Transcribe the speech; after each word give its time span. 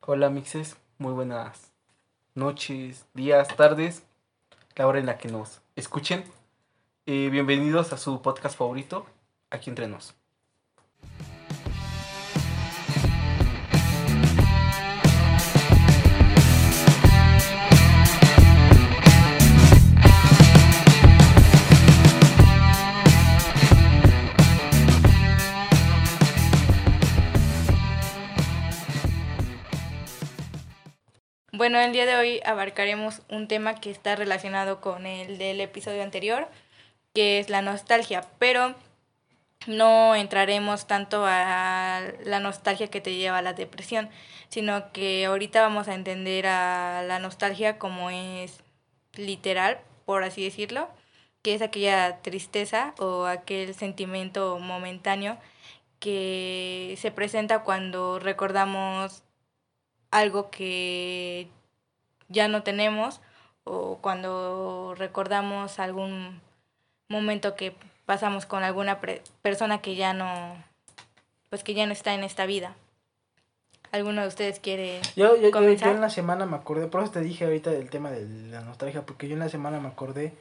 Hola 0.00 0.30
mixes, 0.30 0.76
muy 0.96 1.12
buenas 1.12 1.72
noches, 2.34 3.06
días, 3.14 3.48
tardes, 3.56 4.04
la 4.76 4.86
hora 4.86 5.00
en 5.00 5.06
la 5.06 5.18
que 5.18 5.28
nos 5.28 5.60
escuchen. 5.76 6.24
Eh, 7.04 7.28
bienvenidos 7.30 7.92
a 7.92 7.98
su 7.98 8.22
podcast 8.22 8.56
favorito, 8.56 9.06
aquí 9.50 9.68
entre 9.68 9.86
nos. 9.86 10.17
Bueno, 31.78 31.90
el 31.90 31.92
día 31.92 32.06
de 32.06 32.16
hoy 32.16 32.40
abarcaremos 32.44 33.22
un 33.30 33.46
tema 33.46 33.76
que 33.76 33.92
está 33.92 34.16
relacionado 34.16 34.80
con 34.80 35.06
el 35.06 35.38
del 35.38 35.60
episodio 35.60 36.02
anterior, 36.02 36.48
que 37.14 37.38
es 37.38 37.50
la 37.50 37.62
nostalgia, 37.62 38.24
pero 38.40 38.74
no 39.68 40.16
entraremos 40.16 40.88
tanto 40.88 41.22
a 41.24 42.02
la 42.24 42.40
nostalgia 42.40 42.88
que 42.88 43.00
te 43.00 43.14
lleva 43.14 43.38
a 43.38 43.42
la 43.42 43.52
depresión, 43.52 44.10
sino 44.48 44.90
que 44.90 45.26
ahorita 45.26 45.62
vamos 45.62 45.86
a 45.86 45.94
entender 45.94 46.48
a 46.48 47.04
la 47.06 47.20
nostalgia 47.20 47.78
como 47.78 48.10
es 48.10 48.58
literal, 49.14 49.78
por 50.04 50.24
así 50.24 50.42
decirlo, 50.42 50.88
que 51.42 51.54
es 51.54 51.62
aquella 51.62 52.18
tristeza 52.22 52.92
o 52.98 53.26
aquel 53.26 53.72
sentimiento 53.76 54.58
momentáneo 54.58 55.38
que 56.00 56.96
se 56.98 57.12
presenta 57.12 57.62
cuando 57.62 58.18
recordamos 58.18 59.22
algo 60.10 60.50
que 60.50 61.48
ya 62.28 62.48
no 62.48 62.62
tenemos 62.62 63.20
o 63.64 63.98
cuando 64.00 64.94
recordamos 64.96 65.78
algún 65.78 66.40
momento 67.08 67.54
que 67.54 67.74
pasamos 68.06 68.46
con 68.46 68.62
alguna 68.62 69.00
persona 69.42 69.80
que 69.80 69.96
ya 69.96 70.14
no 70.14 70.56
pues 71.50 71.64
que 71.64 71.74
ya 71.74 71.86
no 71.86 71.92
está 71.92 72.14
en 72.14 72.24
esta 72.24 72.46
vida. 72.46 72.74
¿Alguno 73.90 74.20
de 74.20 74.28
ustedes 74.28 74.60
quiere 74.60 75.00
yo, 75.16 75.36
yo, 75.36 75.50
comenzar? 75.50 75.88
Yo, 75.88 75.94
en 75.94 76.02
la 76.02 76.10
semana 76.10 76.44
me 76.44 76.56
acordé, 76.56 76.88
por 76.88 77.02
eso 77.02 77.12
te 77.12 77.20
dije 77.20 77.44
ahorita 77.44 77.70
del 77.70 77.88
tema 77.88 78.10
de 78.10 78.26
la 78.50 78.60
nostalgia, 78.60 79.06
porque 79.06 79.28
yo 79.28 79.34
en 79.34 79.40
la 79.40 79.48
semana 79.48 79.80
me 79.80 79.88
acordé 79.88 80.34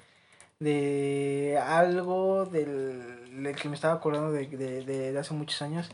de 0.59 1.57
algo 1.63 2.45
del, 2.45 3.41
del 3.43 3.55
que 3.55 3.69
me 3.69 3.75
estaba 3.75 3.93
acordando 3.93 4.31
de, 4.31 4.47
de, 4.47 4.83
de, 4.83 5.17
hace 5.17 5.33
muchos 5.33 5.61
años, 5.61 5.89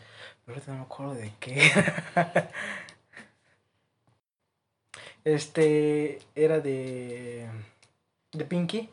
pero 0.45 0.55
ahorita 0.55 0.72
no 0.72 0.80
me 0.80 0.83
acuerdo 0.85 1.13
de 1.13 1.31
qué. 1.39 1.72
Este 5.23 6.19
era 6.35 6.59
de. 6.59 7.49
de 8.31 8.45
Pinky. 8.45 8.89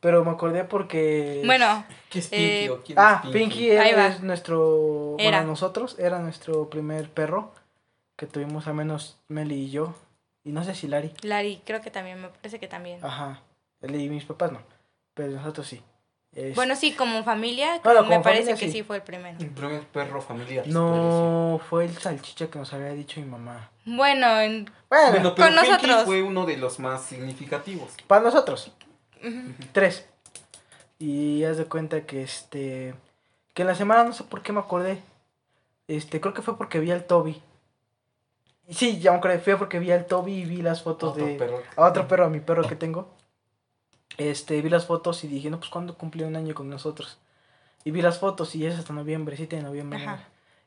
Pero 0.00 0.24
me 0.24 0.30
acordé 0.30 0.64
porque. 0.64 1.42
Bueno. 1.44 1.84
¿Qué 2.10 2.18
es 2.18 2.28
Pinky? 2.28 2.92
Eh, 2.92 2.96
ah, 2.96 3.22
Pinky, 3.32 3.70
era, 3.70 4.08
es 4.08 4.20
nuestro. 4.20 5.16
Era. 5.18 5.38
Bueno, 5.38 5.52
nosotros, 5.52 5.96
era 5.98 6.18
nuestro 6.18 6.68
primer 6.68 7.08
perro 7.08 7.52
que 8.16 8.26
tuvimos 8.26 8.66
al 8.66 8.74
menos 8.74 9.18
Meli 9.28 9.66
y 9.66 9.70
yo. 9.70 9.94
Y 10.44 10.50
no 10.50 10.64
sé 10.64 10.74
si 10.74 10.88
Lari. 10.88 11.12
Lari, 11.22 11.62
creo 11.64 11.80
que 11.80 11.90
también, 11.90 12.20
me 12.20 12.28
parece 12.28 12.58
que 12.58 12.66
también. 12.66 12.98
Ajá. 13.04 13.40
Él 13.80 13.94
y 13.94 14.08
mis 14.08 14.24
papás 14.24 14.50
no. 14.52 14.60
Pero 15.14 15.32
nosotros 15.32 15.66
sí. 15.68 15.82
Bueno, 16.54 16.76
sí, 16.76 16.92
como 16.92 17.22
familia, 17.24 17.80
me 18.08 18.20
parece 18.20 18.54
que 18.54 18.70
sí. 18.70 18.82
fue 18.82 18.96
el 18.96 19.02
primero. 19.02 19.38
El 19.38 19.50
primer 19.50 19.82
perro 19.82 20.22
familiar. 20.22 20.66
No, 20.66 21.60
fue 21.68 21.84
el 21.84 21.96
salchicha 21.96 22.48
que 22.48 22.58
nos 22.58 22.72
había 22.72 22.92
dicho 22.92 23.20
mi 23.20 23.26
mamá. 23.26 23.70
Bueno, 23.84 24.26
bueno, 24.88 25.34
con 25.34 25.54
nosotros. 25.54 26.04
fue 26.04 26.22
uno 26.22 26.46
de 26.46 26.56
los 26.56 26.78
más 26.78 27.02
significativos. 27.02 27.90
Para 28.06 28.22
nosotros. 28.22 28.72
Tres. 29.72 30.06
Y 30.98 31.44
haz 31.44 31.58
de 31.58 31.66
cuenta 31.66 32.06
que 32.06 32.22
este. 32.22 32.94
Que 33.52 33.62
en 33.62 33.68
la 33.68 33.74
semana 33.74 34.04
no 34.04 34.14
sé 34.14 34.24
por 34.24 34.42
qué 34.42 34.52
me 34.52 34.60
acordé. 34.60 35.02
Este, 35.86 36.20
creo 36.20 36.32
que 36.32 36.42
fue 36.42 36.56
porque 36.56 36.80
vi 36.80 36.90
al 36.92 37.04
Toby. 37.04 37.42
Sí, 38.70 39.00
ya 39.00 39.10
me 39.10 39.18
acordé, 39.18 39.38
fue 39.38 39.58
porque 39.58 39.78
vi 39.78 39.90
al 39.90 40.06
Toby 40.06 40.32
y 40.32 40.44
vi 40.44 40.62
las 40.62 40.82
fotos 40.82 41.14
de. 41.16 41.60
A 41.76 41.86
otro 41.88 42.08
perro, 42.08 42.24
a 42.24 42.30
mi 42.30 42.40
perro 42.40 42.66
que 42.66 42.76
tengo 42.76 43.10
este, 44.18 44.60
vi 44.62 44.68
las 44.68 44.86
fotos 44.86 45.24
y 45.24 45.28
dije, 45.28 45.50
no, 45.50 45.58
pues 45.58 45.70
cuando 45.70 45.96
cumplió 45.96 46.26
un 46.26 46.36
año 46.36 46.54
con 46.54 46.68
nosotros. 46.68 47.18
Y 47.84 47.90
vi 47.90 48.02
las 48.02 48.18
fotos 48.18 48.54
y 48.54 48.66
es 48.66 48.78
hasta 48.78 48.92
noviembre, 48.92 49.36
7 49.36 49.56
de 49.56 49.62
noviembre. 49.62 50.06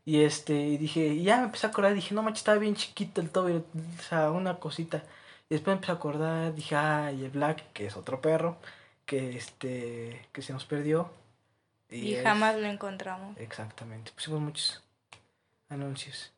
Y 0.04 0.22
este, 0.22 0.54
y 0.54 0.78
dije, 0.78 1.08
y 1.08 1.24
ya 1.24 1.38
me 1.38 1.46
empecé 1.46 1.66
a 1.66 1.70
acordar, 1.70 1.94
dije, 1.94 2.14
no 2.14 2.22
manches, 2.22 2.42
estaba 2.42 2.60
bien 2.60 2.76
chiquito 2.76 3.22
el 3.22 3.30
Toby, 3.32 3.54
o 3.54 4.02
sea, 4.08 4.32
una 4.32 4.60
cosita. 4.60 5.04
Y 5.50 5.56
después 5.56 5.68
me 5.68 5.74
empecé 5.74 5.92
a 5.92 5.96
acordar, 5.96 6.54
dije, 6.54 6.76
ay, 6.76 7.24
el 7.24 7.32
Black, 7.32 7.72
que 7.74 7.88
es 7.88 7.96
otro 7.96 8.22
perro, 8.22 8.58
que 9.06 9.36
este, 9.38 10.28
que 10.32 10.42
se 10.42 10.54
nos 10.54 10.66
perdió. 10.66 11.12
Y, 11.90 12.16
jamás 12.16 12.56
lo 12.58 12.68
encontramos. 12.68 13.38
Exactamente, 13.38 14.12
pusimos 14.12 14.42
muchos 14.42 14.84
anuncios. 15.70 16.32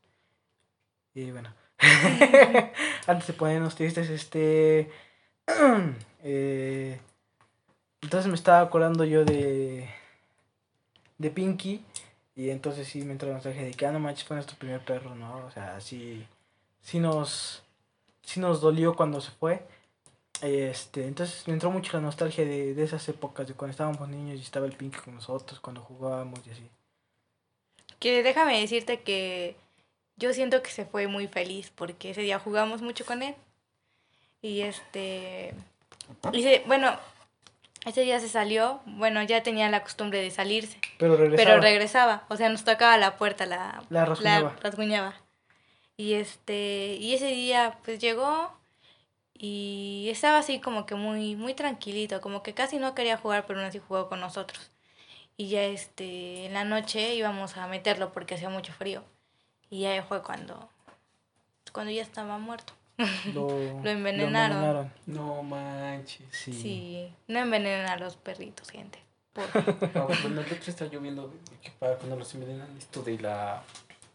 Y 1.13 1.31
bueno, 1.31 1.53
antes 3.07 3.28
de 3.28 3.34
ponernos 3.34 3.75
tristes, 3.75 4.09
este, 4.09 4.91
Eh, 6.29 6.99
entonces 8.01 8.27
me 8.27 8.35
estaba 8.35 8.59
acordando 8.59 9.05
yo 9.05 9.23
de, 9.23 9.87
de 11.17 11.29
Pinky. 11.29 11.83
Y 12.35 12.49
entonces 12.49 12.87
sí 12.87 13.01
me 13.03 13.13
entró 13.13 13.29
la 13.29 13.35
nostalgia 13.35 13.63
de 13.63 13.71
que, 13.71 13.85
ah, 13.85 13.91
no 13.91 13.99
manches, 13.99 14.25
fue 14.25 14.35
nuestro 14.35 14.57
primer 14.57 14.83
perro, 14.83 15.15
¿no? 15.15 15.45
O 15.45 15.51
sea, 15.51 15.79
sí, 15.81 16.27
sí 16.81 16.99
nos, 16.99 17.63
sí 18.21 18.39
nos 18.39 18.61
dolió 18.61 18.95
cuando 18.95 19.21
se 19.21 19.31
fue. 19.31 19.65
Este, 20.41 21.07
entonces 21.07 21.47
me 21.47 21.53
entró 21.53 21.71
mucho 21.71 21.93
la 21.93 22.01
nostalgia 22.01 22.45
de, 22.45 22.75
de 22.75 22.83
esas 22.83 23.07
épocas, 23.09 23.47
de 23.47 23.55
cuando 23.55 23.71
estábamos 23.71 24.07
niños 24.07 24.37
y 24.37 24.43
estaba 24.43 24.67
el 24.67 24.73
Pinky 24.73 24.99
con 24.99 25.15
nosotros, 25.15 25.59
cuando 25.59 25.81
jugábamos 25.81 26.45
y 26.45 26.51
así. 26.51 26.69
Que 27.99 28.21
déjame 28.21 28.59
decirte 28.59 29.01
que 29.01 29.55
yo 30.17 30.33
siento 30.33 30.61
que 30.61 30.69
se 30.69 30.85
fue 30.85 31.07
muy 31.07 31.27
feliz 31.27 31.71
porque 31.73 32.11
ese 32.11 32.21
día 32.21 32.37
jugamos 32.37 32.81
mucho 32.83 33.05
con 33.05 33.23
él. 33.23 33.35
Y 34.41 34.61
este. 34.61 35.53
Y 36.31 36.59
bueno, 36.65 36.97
ese 37.85 38.01
día 38.01 38.19
se 38.19 38.29
salió. 38.29 38.81
Bueno, 38.85 39.23
ya 39.23 39.43
tenía 39.43 39.69
la 39.69 39.83
costumbre 39.83 40.21
de 40.21 40.31
salirse. 40.31 40.79
Pero 40.99 41.15
regresaba. 41.17 41.49
Pero 41.49 41.61
regresaba. 41.61 42.25
O 42.29 42.35
sea, 42.35 42.49
nos 42.49 42.63
tocaba 42.63 42.97
la 42.97 43.17
puerta, 43.17 43.45
la, 43.45 43.83
la 43.89 44.05
rasguñaba. 44.05 45.15
Y 45.95 46.13
este. 46.13 46.97
Y 46.99 47.13
ese 47.13 47.27
día, 47.27 47.77
pues 47.83 47.99
llegó. 47.99 48.51
Y 49.33 50.07
estaba 50.11 50.39
así 50.39 50.59
como 50.59 50.85
que 50.85 50.95
muy, 50.95 51.35
muy 51.35 51.53
tranquilito. 51.53 52.21
Como 52.21 52.43
que 52.43 52.53
casi 52.53 52.77
no 52.77 52.95
quería 52.95 53.17
jugar, 53.17 53.45
pero 53.45 53.59
aún 53.59 53.67
así 53.67 53.79
jugó 53.79 54.09
con 54.09 54.19
nosotros. 54.19 54.71
Y 55.35 55.49
ya 55.49 55.63
este. 55.63 56.45
En 56.45 56.53
la 56.53 56.65
noche 56.65 57.15
íbamos 57.15 57.57
a 57.57 57.67
meterlo 57.67 58.11
porque 58.11 58.35
hacía 58.35 58.49
mucho 58.49 58.73
frío. 58.73 59.03
Y 59.69 59.81
ya 59.81 60.03
fue 60.03 60.21
cuando. 60.23 60.69
Cuando 61.71 61.91
ya 61.91 62.01
estaba 62.01 62.37
muerto. 62.37 62.73
Lo, 63.33 63.49
envenenaron. 63.83 64.91
No 65.05 65.43
manches. 65.43 66.25
Sí. 66.31 67.13
No 67.27 67.39
envenenen 67.39 67.87
a 67.87 67.97
los 67.97 68.15
perritos, 68.15 68.69
gente. 68.69 68.99
no, 69.93 70.07
bueno, 70.07 70.27
el 70.27 70.39
otro 70.39 70.57
está 70.65 70.85
lloviendo 70.85 71.31
que 71.61 71.69
para 71.77 71.95
cuando 71.95 72.15
los 72.15 72.33
envenenan 72.33 72.75
esto 72.75 73.03
de 73.03 73.19
la 73.19 73.61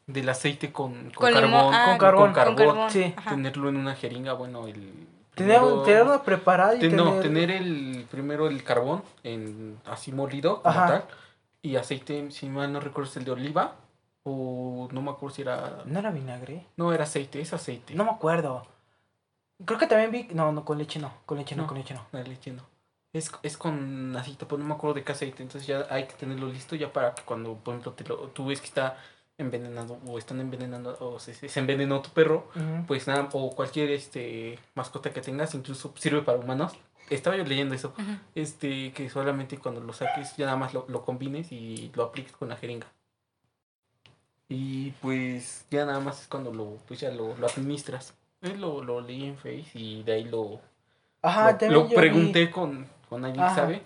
del 0.05 0.29
aceite 0.29 0.73
con, 0.73 1.11
con, 1.11 1.33
carbón, 1.33 1.73
ah, 1.73 1.87
con, 1.91 1.99
carbón, 1.99 2.33
con, 2.33 2.57
carbón, 2.57 2.91
sí. 2.91 3.15
tenerlo 3.29 3.69
en 3.69 3.77
una 3.77 3.95
jeringa, 3.95 4.33
bueno, 4.33 4.67
el 4.67 5.07
tener, 5.37 5.61
tenerlo 5.85 6.25
preparado 6.25 6.85
y 6.85 6.89
no, 6.89 7.21
tener 7.21 7.53
el 7.53 8.05
primero 8.11 8.49
el 8.49 8.65
carbón 8.65 9.05
en 9.23 9.79
así 9.85 10.11
molido 10.11 10.61
como 10.61 10.75
tal 10.75 11.05
y 11.63 11.77
aceite, 11.77 12.33
si 12.33 12.49
mal 12.49 12.73
no 12.73 12.81
recuerdo 12.81 13.09
es 13.09 13.17
el 13.17 13.25
de 13.25 13.31
oliva 13.31 13.77
o 14.25 14.89
no 14.93 15.03
me 15.03 15.11
acuerdo 15.11 15.35
si 15.35 15.43
era 15.43 15.83
no 15.85 15.99
era 15.99 16.11
vinagre. 16.11 16.67
No, 16.77 16.93
era 16.93 17.05
aceite, 17.05 17.41
es 17.41 17.53
aceite. 17.53 17.95
No 17.95 18.05
me 18.05 18.11
acuerdo. 18.11 18.67
Creo 19.65 19.79
que 19.79 19.87
también 19.87 20.11
vi. 20.11 20.35
No, 20.35 20.53
no, 20.53 20.65
con 20.65 20.79
leche 20.79 20.99
no. 20.99 21.13
Con 21.27 21.39
leche 21.39 21.57
no, 21.57 21.67
con 21.67 21.77
leche 21.77 21.95
no. 21.95 22.07
La 22.13 22.23
leche 22.23 22.53
no. 22.53 22.63
Es, 23.13 23.31
es 23.43 23.57
con 23.57 24.17
aceite, 24.17 24.47
pues 24.47 24.59
no 24.59 24.67
me 24.67 24.75
acuerdo 24.75 24.95
de 24.95 25.05
qué 25.05 25.13
aceite. 25.13 25.43
Entonces 25.43 25.67
ya 25.67 25.87
hay 25.91 26.07
que 26.07 26.15
tenerlo 26.15 26.49
listo 26.49 26.77
ya 26.77 26.93
para 26.93 27.15
que 27.15 27.23
cuando, 27.23 27.55
por 27.55 27.75
ejemplo, 27.75 27.93
te 27.93 28.05
lo, 28.05 28.17
tú 28.29 28.47
ves 28.47 28.61
que 28.61 28.67
está 28.67 28.97
envenenado 29.39 29.99
o 30.07 30.19
están 30.19 30.41
envenenando 30.41 30.97
o 31.01 31.19
se, 31.19 31.35
se 31.35 31.61
envenenó 31.61 32.01
tu 32.01 32.11
perro, 32.11 32.49
pues 32.87 33.07
nada, 33.07 33.29
o 33.33 33.51
cualquier 33.55 33.91
este 33.91 34.59
mascota 34.75 35.11
que 35.11 35.21
tengas, 35.21 35.55
incluso 35.55 35.93
sirve 35.97 36.23
para 36.23 36.39
humanos. 36.39 36.75
Estaba 37.11 37.37
yo 37.37 37.45
leyendo 37.45 37.75
eso, 37.75 37.93
este 38.35 38.93
que 38.93 39.11
solamente 39.11 39.59
cuando 39.59 39.81
lo 39.81 39.93
saques 39.93 40.37
ya 40.37 40.47
nada 40.47 40.57
más 40.57 40.73
lo, 40.73 40.87
lo 40.89 41.05
combines 41.05 41.53
y 41.53 41.91
lo 41.95 42.05
apliques 42.05 42.33
con 42.33 42.49
la 42.49 42.57
jeringa. 42.57 42.87
Y 44.53 44.91
pues 45.01 45.67
ya 45.71 45.85
nada 45.85 46.01
más 46.01 46.21
es 46.21 46.29
cuando 46.29 46.53
lo, 46.53 46.79
pues 46.87 47.01
ya 47.01 47.11
lo, 47.11 47.37
lo 47.37 47.47
administras. 47.47 48.15
Lo, 48.41 48.83
lo 48.83 49.01
leí 49.01 49.25
en 49.25 49.37
Face 49.37 49.71
y 49.75 50.03
de 50.03 50.13
ahí 50.13 50.25
lo, 50.25 50.61
Ajá, 51.23 51.57
lo, 51.69 51.89
pregunté 51.89 52.51
con, 52.51 52.87
con 53.09 53.25
alguien 53.25 53.47
que 53.47 53.55
sabe. 53.55 53.83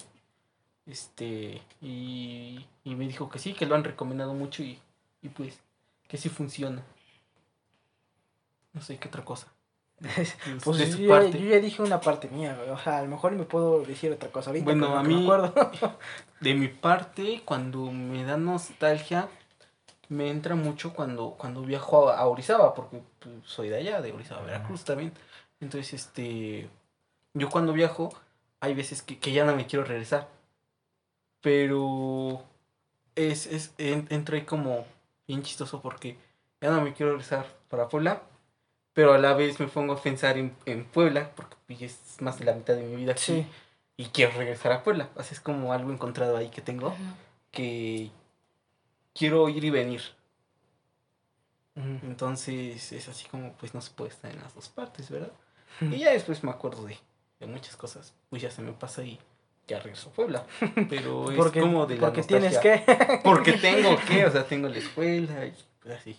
Este, 0.86 1.60
y, 1.82 2.64
y 2.84 2.94
me 2.94 3.06
dijo 3.06 3.28
que 3.28 3.38
sí, 3.38 3.52
que 3.52 3.66
lo 3.66 3.74
han 3.74 3.84
recomendado 3.84 4.32
mucho 4.32 4.62
y, 4.62 4.78
y 5.22 5.28
pues 5.28 5.60
que 6.08 6.16
sí 6.16 6.28
funciona. 6.28 6.82
No 8.72 8.80
sé 8.80 8.96
qué 8.96 9.08
otra 9.08 9.24
cosa. 9.24 9.52
pues 10.64 10.78
de 10.78 11.02
yo, 11.02 11.08
parte. 11.08 11.40
yo, 11.40 11.48
ya 11.48 11.60
dije 11.60 11.82
una 11.82 12.00
parte 12.00 12.28
mía, 12.28 12.58
O 12.70 12.78
sea, 12.78 12.98
a 12.98 13.02
lo 13.02 13.08
mejor 13.08 13.32
me 13.32 13.44
puedo 13.44 13.82
decir 13.82 14.12
otra 14.12 14.30
cosa 14.30 14.50
ahorita. 14.50 14.64
Bueno, 14.64 14.96
a 14.96 15.02
mí, 15.02 15.28
de 16.40 16.54
mi 16.54 16.68
parte, 16.68 17.42
cuando 17.44 17.90
me 17.90 18.24
da 18.24 18.36
nostalgia, 18.36 19.28
me 20.08 20.30
entra 20.30 20.54
mucho 20.54 20.92
cuando, 20.94 21.32
cuando 21.38 21.62
viajo 21.62 22.10
a, 22.10 22.26
Orizaba, 22.26 22.74
porque 22.74 23.02
pues, 23.18 23.34
soy 23.44 23.68
de 23.68 23.76
allá, 23.76 24.00
de 24.00 24.12
Orizaba, 24.12 24.42
Veracruz 24.42 24.84
también. 24.84 25.12
Entonces, 25.60 25.94
este, 25.94 26.68
yo 27.34 27.50
cuando 27.50 27.72
viajo, 27.72 28.12
hay 28.60 28.74
veces 28.74 29.02
que, 29.02 29.18
que 29.18 29.32
ya 29.32 29.44
no 29.44 29.56
me 29.56 29.66
quiero 29.66 29.84
regresar. 29.84 30.28
Pero 31.40 32.42
es, 33.14 33.46
es, 33.46 33.72
entro 33.78 34.36
ahí 34.36 34.42
como 34.42 34.84
bien 35.26 35.42
chistoso 35.42 35.80
porque 35.80 36.18
ya 36.60 36.70
no 36.70 36.80
me 36.80 36.92
quiero 36.92 37.12
regresar 37.12 37.46
para 37.68 37.88
Puebla, 37.88 38.22
pero 38.92 39.12
a 39.12 39.18
la 39.18 39.34
vez 39.34 39.60
me 39.60 39.66
pongo 39.66 39.94
a 39.94 40.02
pensar 40.02 40.38
en, 40.38 40.56
en 40.64 40.84
Puebla, 40.84 41.30
porque 41.34 41.56
pues, 41.66 41.82
es 41.82 42.20
más 42.20 42.38
de 42.38 42.44
la 42.44 42.54
mitad 42.54 42.74
de 42.74 42.82
mi 42.82 42.96
vida 42.96 43.12
aquí, 43.12 43.46
y 43.96 44.06
quiero 44.06 44.32
regresar 44.32 44.72
a 44.72 44.82
Puebla. 44.82 45.08
Así 45.16 45.34
es 45.34 45.40
como 45.40 45.72
algo 45.72 45.92
encontrado 45.92 46.36
ahí 46.36 46.48
que 46.48 46.62
tengo, 46.62 46.94
que 47.50 48.10
quiero 49.16 49.48
ir 49.48 49.64
y 49.64 49.70
venir. 49.70 50.02
Entonces 51.74 52.92
es 52.92 53.08
así 53.08 53.28
como 53.28 53.52
pues 53.52 53.74
no 53.74 53.82
se 53.82 53.90
puede 53.90 54.10
estar 54.10 54.30
en 54.30 54.40
las 54.40 54.54
dos 54.54 54.68
partes, 54.68 55.10
¿verdad? 55.10 55.32
Y 55.80 55.98
ya 55.98 56.10
después 56.10 56.42
me 56.42 56.50
acuerdo 56.50 56.84
de, 56.84 56.96
de 57.38 57.46
muchas 57.46 57.76
cosas, 57.76 58.14
pues 58.30 58.40
ya 58.40 58.50
se 58.50 58.62
me 58.62 58.72
pasa 58.72 59.02
y 59.02 59.18
ya 59.66 59.78
regreso 59.78 60.08
a 60.08 60.12
Puebla. 60.12 60.46
Pero 60.88 61.30
es 61.30 61.52
como 61.52 61.86
de 61.86 61.96
la 61.96 62.00
Porque 62.00 62.22
tienes 62.22 62.58
que. 62.58 62.82
porque 63.24 63.52
tengo 63.54 63.96
que, 64.06 64.24
o 64.24 64.30
sea, 64.30 64.46
tengo 64.46 64.68
la 64.68 64.78
escuela 64.78 65.46
y 65.46 65.54
pues 65.82 65.98
así. 65.98 66.16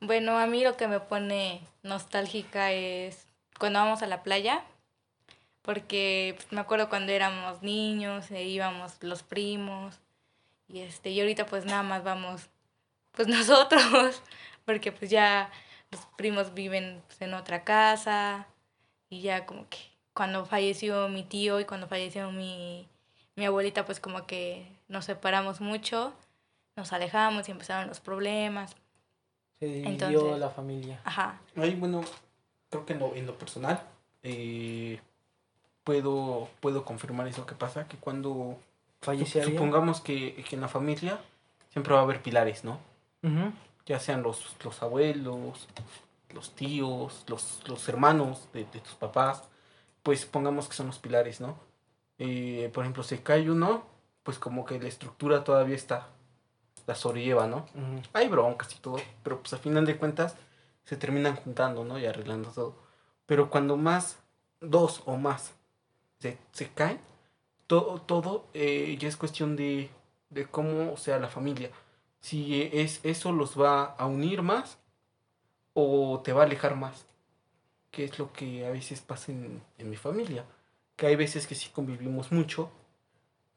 Bueno, 0.00 0.38
a 0.38 0.46
mí 0.46 0.62
lo 0.62 0.76
que 0.76 0.88
me 0.88 1.00
pone 1.00 1.60
nostálgica 1.82 2.72
es 2.72 3.26
cuando 3.58 3.80
vamos 3.80 4.02
a 4.02 4.06
la 4.06 4.22
playa, 4.22 4.64
porque 5.68 6.32
pues, 6.34 6.50
me 6.50 6.62
acuerdo 6.62 6.88
cuando 6.88 7.12
éramos 7.12 7.62
niños 7.62 8.30
e 8.30 8.42
íbamos 8.44 8.96
los 9.02 9.22
primos 9.22 10.00
y 10.66 10.78
este 10.78 11.10
y 11.10 11.20
ahorita 11.20 11.44
pues 11.44 11.66
nada 11.66 11.82
más 11.82 12.02
vamos 12.02 12.48
pues 13.12 13.28
nosotros, 13.36 14.22
porque 14.64 14.92
pues 14.92 15.10
ya 15.10 15.50
los 15.90 16.00
primos 16.16 16.54
viven 16.54 17.02
pues, 17.06 17.20
en 17.20 17.34
otra 17.34 17.64
casa 17.64 18.46
y 19.10 19.20
ya 19.20 19.44
como 19.44 19.68
que 19.68 19.76
cuando 20.14 20.46
falleció 20.46 21.06
mi 21.10 21.22
tío 21.22 21.60
y 21.60 21.66
cuando 21.66 21.86
falleció 21.86 22.32
mi, 22.32 22.88
mi 23.36 23.44
abuelita 23.44 23.84
pues 23.84 24.00
como 24.00 24.26
que 24.26 24.66
nos 24.88 25.04
separamos 25.04 25.60
mucho, 25.60 26.14
nos 26.76 26.94
alejamos 26.94 27.46
y 27.46 27.50
empezaron 27.50 27.88
los 27.88 28.00
problemas 28.00 28.74
se 29.58 29.66
dividió 29.66 30.38
la 30.38 30.48
familia. 30.48 30.98
Ajá. 31.04 31.42
Ahí, 31.56 31.74
bueno, 31.74 32.00
creo 32.70 32.86
que 32.86 32.94
en 32.94 33.00
lo, 33.00 33.14
en 33.14 33.26
lo 33.26 33.36
personal 33.36 33.82
eh, 34.22 34.98
puedo, 35.88 36.50
puedo 36.60 36.84
confirmar 36.84 37.28
eso 37.28 37.46
que 37.46 37.54
pasa, 37.54 37.88
que 37.88 37.96
cuando 37.96 38.58
fallece 39.00 39.42
Supongamos 39.42 40.02
que, 40.02 40.34
que, 40.46 40.54
en 40.54 40.60
la 40.60 40.68
familia 40.68 41.18
siempre 41.70 41.94
va 41.94 42.00
a 42.00 42.02
haber 42.02 42.20
pilares, 42.20 42.62
¿no? 42.62 42.78
Ya 43.86 43.98
sean 43.98 44.22
los, 44.22 44.54
los 44.62 44.82
abuelos, 44.82 45.66
los 46.34 46.54
tíos, 46.54 47.24
los, 47.26 47.62
los 47.66 47.88
hermanos 47.88 48.50
de, 48.52 48.66
de, 48.66 48.80
tus 48.80 48.96
papás, 48.96 49.44
pues 50.02 50.26
pongamos 50.26 50.68
que 50.68 50.74
son 50.74 50.88
los 50.88 50.98
pilares, 50.98 51.40
¿no? 51.40 51.58
Eh, 52.18 52.70
por 52.74 52.84
ejemplo, 52.84 53.02
se 53.02 53.22
cae 53.22 53.50
uno, 53.50 53.82
pues 54.24 54.38
como 54.38 54.66
que 54.66 54.78
la 54.78 54.88
estructura 54.88 55.42
todavía 55.42 55.76
está 55.76 56.08
la 56.86 56.96
sobrelleva, 56.96 57.46
¿no? 57.46 57.64
Hay 58.12 58.28
broncas 58.28 58.74
y 58.74 58.78
todo, 58.78 58.98
pero 59.22 59.40
pues 59.40 59.54
al 59.54 59.60
final 59.60 59.86
de 59.86 59.96
cuentas 59.96 60.36
se 60.84 60.98
terminan 60.98 61.36
juntando, 61.36 61.82
¿no? 61.82 61.98
Y 61.98 62.04
arreglando 62.04 62.50
todo. 62.50 62.76
Pero 63.24 63.48
cuando 63.48 63.78
más, 63.78 64.18
dos 64.60 65.02
o 65.06 65.16
más, 65.16 65.54
se, 66.18 66.38
se 66.52 66.68
caen, 66.68 67.00
todo, 67.66 68.00
todo 68.00 68.46
eh, 68.54 68.96
ya 68.98 69.08
es 69.08 69.16
cuestión 69.16 69.56
de, 69.56 69.90
de 70.30 70.46
cómo 70.46 70.96
sea 70.96 71.18
la 71.18 71.28
familia. 71.28 71.70
Si 72.20 72.62
es, 72.72 73.00
eso 73.04 73.32
los 73.32 73.60
va 73.60 73.84
a 73.84 74.06
unir 74.06 74.42
más 74.42 74.78
o 75.74 76.20
te 76.24 76.32
va 76.32 76.42
a 76.42 76.46
alejar 76.46 76.76
más. 76.76 77.06
Que 77.90 78.04
es 78.04 78.18
lo 78.18 78.32
que 78.32 78.66
a 78.66 78.70
veces 78.70 79.00
pasa 79.00 79.32
en, 79.32 79.62
en 79.78 79.90
mi 79.90 79.96
familia. 79.96 80.44
Que 80.96 81.06
hay 81.06 81.16
veces 81.16 81.46
que 81.46 81.54
sí 81.54 81.70
convivimos 81.70 82.32
mucho 82.32 82.70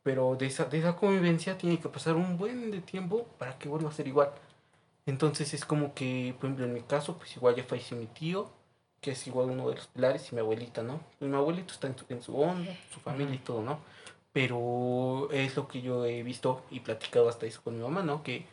pero 0.03 0.35
de 0.35 0.47
esa, 0.47 0.65
de 0.65 0.79
esa 0.79 0.95
convivencia 0.95 1.57
tiene 1.57 1.79
que 1.79 1.89
pasar 1.89 2.15
un 2.15 2.37
buen 2.37 2.71
de 2.71 2.81
tiempo 2.81 3.25
para 3.37 3.57
que 3.57 3.69
vuelva 3.69 3.89
a 3.89 3.93
ser 3.93 4.07
igual. 4.07 4.31
Entonces 5.05 5.53
es 5.53 5.65
como 5.65 5.93
que, 5.93 6.35
por 6.39 6.45
ejemplo, 6.45 6.65
en 6.65 6.73
mi 6.73 6.81
caso, 6.81 7.17
pues 7.17 7.35
igual 7.35 7.55
ya 7.55 7.63
falleció 7.63 7.97
mi 7.97 8.07
tío, 8.07 8.51
que 9.01 9.11
es 9.11 9.27
igual 9.27 9.49
uno 9.49 9.67
de 9.69 9.75
los 9.75 9.87
pilares, 9.87 10.31
y 10.31 10.35
mi 10.35 10.41
abuelita, 10.41 10.83
¿no? 10.83 11.01
Y 11.19 11.25
mi 11.25 11.35
abuelito 11.35 11.73
está 11.73 11.87
en 11.87 11.97
su, 11.97 12.05
en 12.09 12.21
su 12.21 12.39
onda, 12.39 12.71
su 12.93 12.99
familia 12.99 13.33
y 13.35 13.39
todo, 13.39 13.61
¿no? 13.61 13.79
Pero 14.31 15.29
es 15.31 15.55
lo 15.55 15.67
que 15.67 15.81
yo 15.81 16.05
he 16.05 16.23
visto 16.23 16.63
y 16.69 16.79
platicado 16.81 17.27
hasta 17.27 17.47
eso 17.47 17.61
con 17.63 17.75
mi 17.75 17.81
mamá, 17.81 18.03
¿no? 18.03 18.23
Que, 18.23 18.45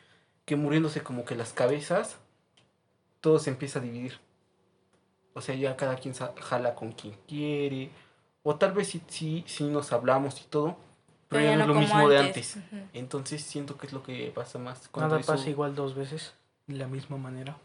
que 0.44 0.56
muriéndose 0.56 1.02
como 1.02 1.24
que 1.24 1.36
las 1.36 1.52
cabezas, 1.52 2.16
todo 3.20 3.38
se 3.38 3.50
empieza 3.50 3.78
a 3.78 3.82
dividir. 3.82 4.18
O 5.34 5.40
sea, 5.40 5.54
ya 5.54 5.76
cada 5.76 5.96
quien 5.96 6.14
jala 6.14 6.74
con 6.74 6.92
quien 6.92 7.14
quiere. 7.28 7.90
O 8.42 8.56
tal 8.56 8.72
vez 8.72 8.88
si, 8.88 9.02
si, 9.06 9.44
si 9.46 9.64
nos 9.64 9.92
hablamos 9.92 10.40
y 10.40 10.44
todo, 10.44 10.76
pero 11.28 11.44
ya 11.44 11.56
no 11.56 11.62
es 11.62 11.68
lo 11.68 11.74
mismo 11.74 12.08
de 12.08 12.18
antes. 12.18 12.58
Entonces 12.94 13.42
siento 13.42 13.76
que 13.76 13.86
es 13.86 13.92
lo 13.92 14.02
que 14.02 14.32
pasa 14.34 14.58
más. 14.58 14.90
Nada 14.96 15.20
pasa 15.20 15.50
igual 15.50 15.74
dos 15.74 15.94
veces, 15.94 16.32
de 16.66 16.76
la 16.76 16.88
misma 16.88 17.18
manera. 17.18 17.58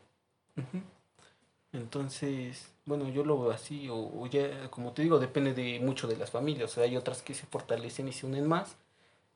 Entonces, 1.71 2.73
bueno, 2.85 3.09
yo 3.09 3.24
lo 3.24 3.39
veo 3.39 3.51
así, 3.51 3.88
o, 3.89 4.25
ya, 4.27 4.69
como 4.69 4.91
te 4.91 5.01
digo, 5.01 5.19
depende 5.19 5.53
de 5.53 5.80
mucho 5.80 6.07
de 6.07 6.18
las 6.18 6.31
familias. 6.31 6.71
O 6.71 6.74
sea, 6.74 6.83
hay 6.83 6.97
otras 6.97 7.21
que 7.21 7.33
se 7.33 7.45
fortalecen 7.45 8.07
y 8.07 8.13
se 8.13 8.25
unen 8.25 8.47
más, 8.47 8.75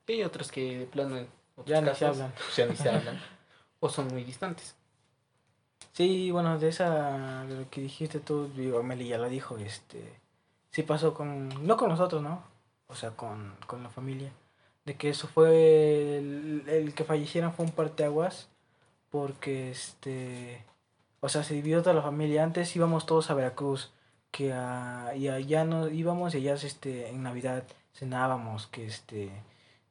y 0.06 0.12
hay 0.12 0.24
otras 0.24 0.52
que 0.52 0.78
de 0.78 0.86
plano 0.86 1.16
en 1.16 1.28
ya 1.66 1.80
ni 1.80 1.94
se 1.94 2.06
hablan. 2.06 2.32
Ya 2.56 2.66
ni 2.66 2.76
se 2.76 2.88
hablan, 2.88 3.20
o 3.80 3.88
son 3.88 4.08
muy 4.08 4.24
distantes. 4.24 4.74
Sí, 5.92 6.30
bueno, 6.30 6.58
de 6.58 6.68
esa, 6.68 7.44
de 7.46 7.56
lo 7.56 7.70
que 7.70 7.80
dijiste 7.80 8.20
tú, 8.20 8.50
Amelia 8.78 9.16
ya 9.16 9.18
lo 9.18 9.28
dijo, 9.28 9.58
este, 9.58 10.00
sí 10.70 10.82
pasó 10.82 11.14
con, 11.14 11.66
no 11.66 11.76
con 11.76 11.88
nosotros, 11.88 12.22
¿no? 12.22 12.42
o 12.88 12.94
sea, 12.94 13.10
con, 13.10 13.54
con 13.66 13.82
la 13.82 13.90
familia, 13.90 14.32
de 14.84 14.96
que 14.96 15.10
eso 15.10 15.28
fue, 15.28 16.18
el, 16.18 16.64
el 16.66 16.94
que 16.94 17.04
fallecieran 17.04 17.52
fue 17.52 17.66
un 17.66 17.72
parteaguas, 17.72 18.48
porque 19.10 19.70
este, 19.70 20.64
o 21.20 21.28
sea, 21.28 21.42
se 21.42 21.54
dividió 21.54 21.82
toda 21.82 21.94
la 21.94 22.02
familia, 22.02 22.44
antes 22.44 22.74
íbamos 22.76 23.06
todos 23.06 23.30
a 23.30 23.34
Veracruz, 23.34 23.90
que 24.30 24.52
a, 24.52 25.12
y 25.16 25.28
allá 25.28 25.64
no 25.64 25.88
íbamos 25.88 26.34
y 26.34 26.38
allá 26.38 26.54
este, 26.54 27.08
en 27.08 27.22
Navidad 27.22 27.64
cenábamos, 27.94 28.66
que 28.66 28.86
este, 28.86 29.30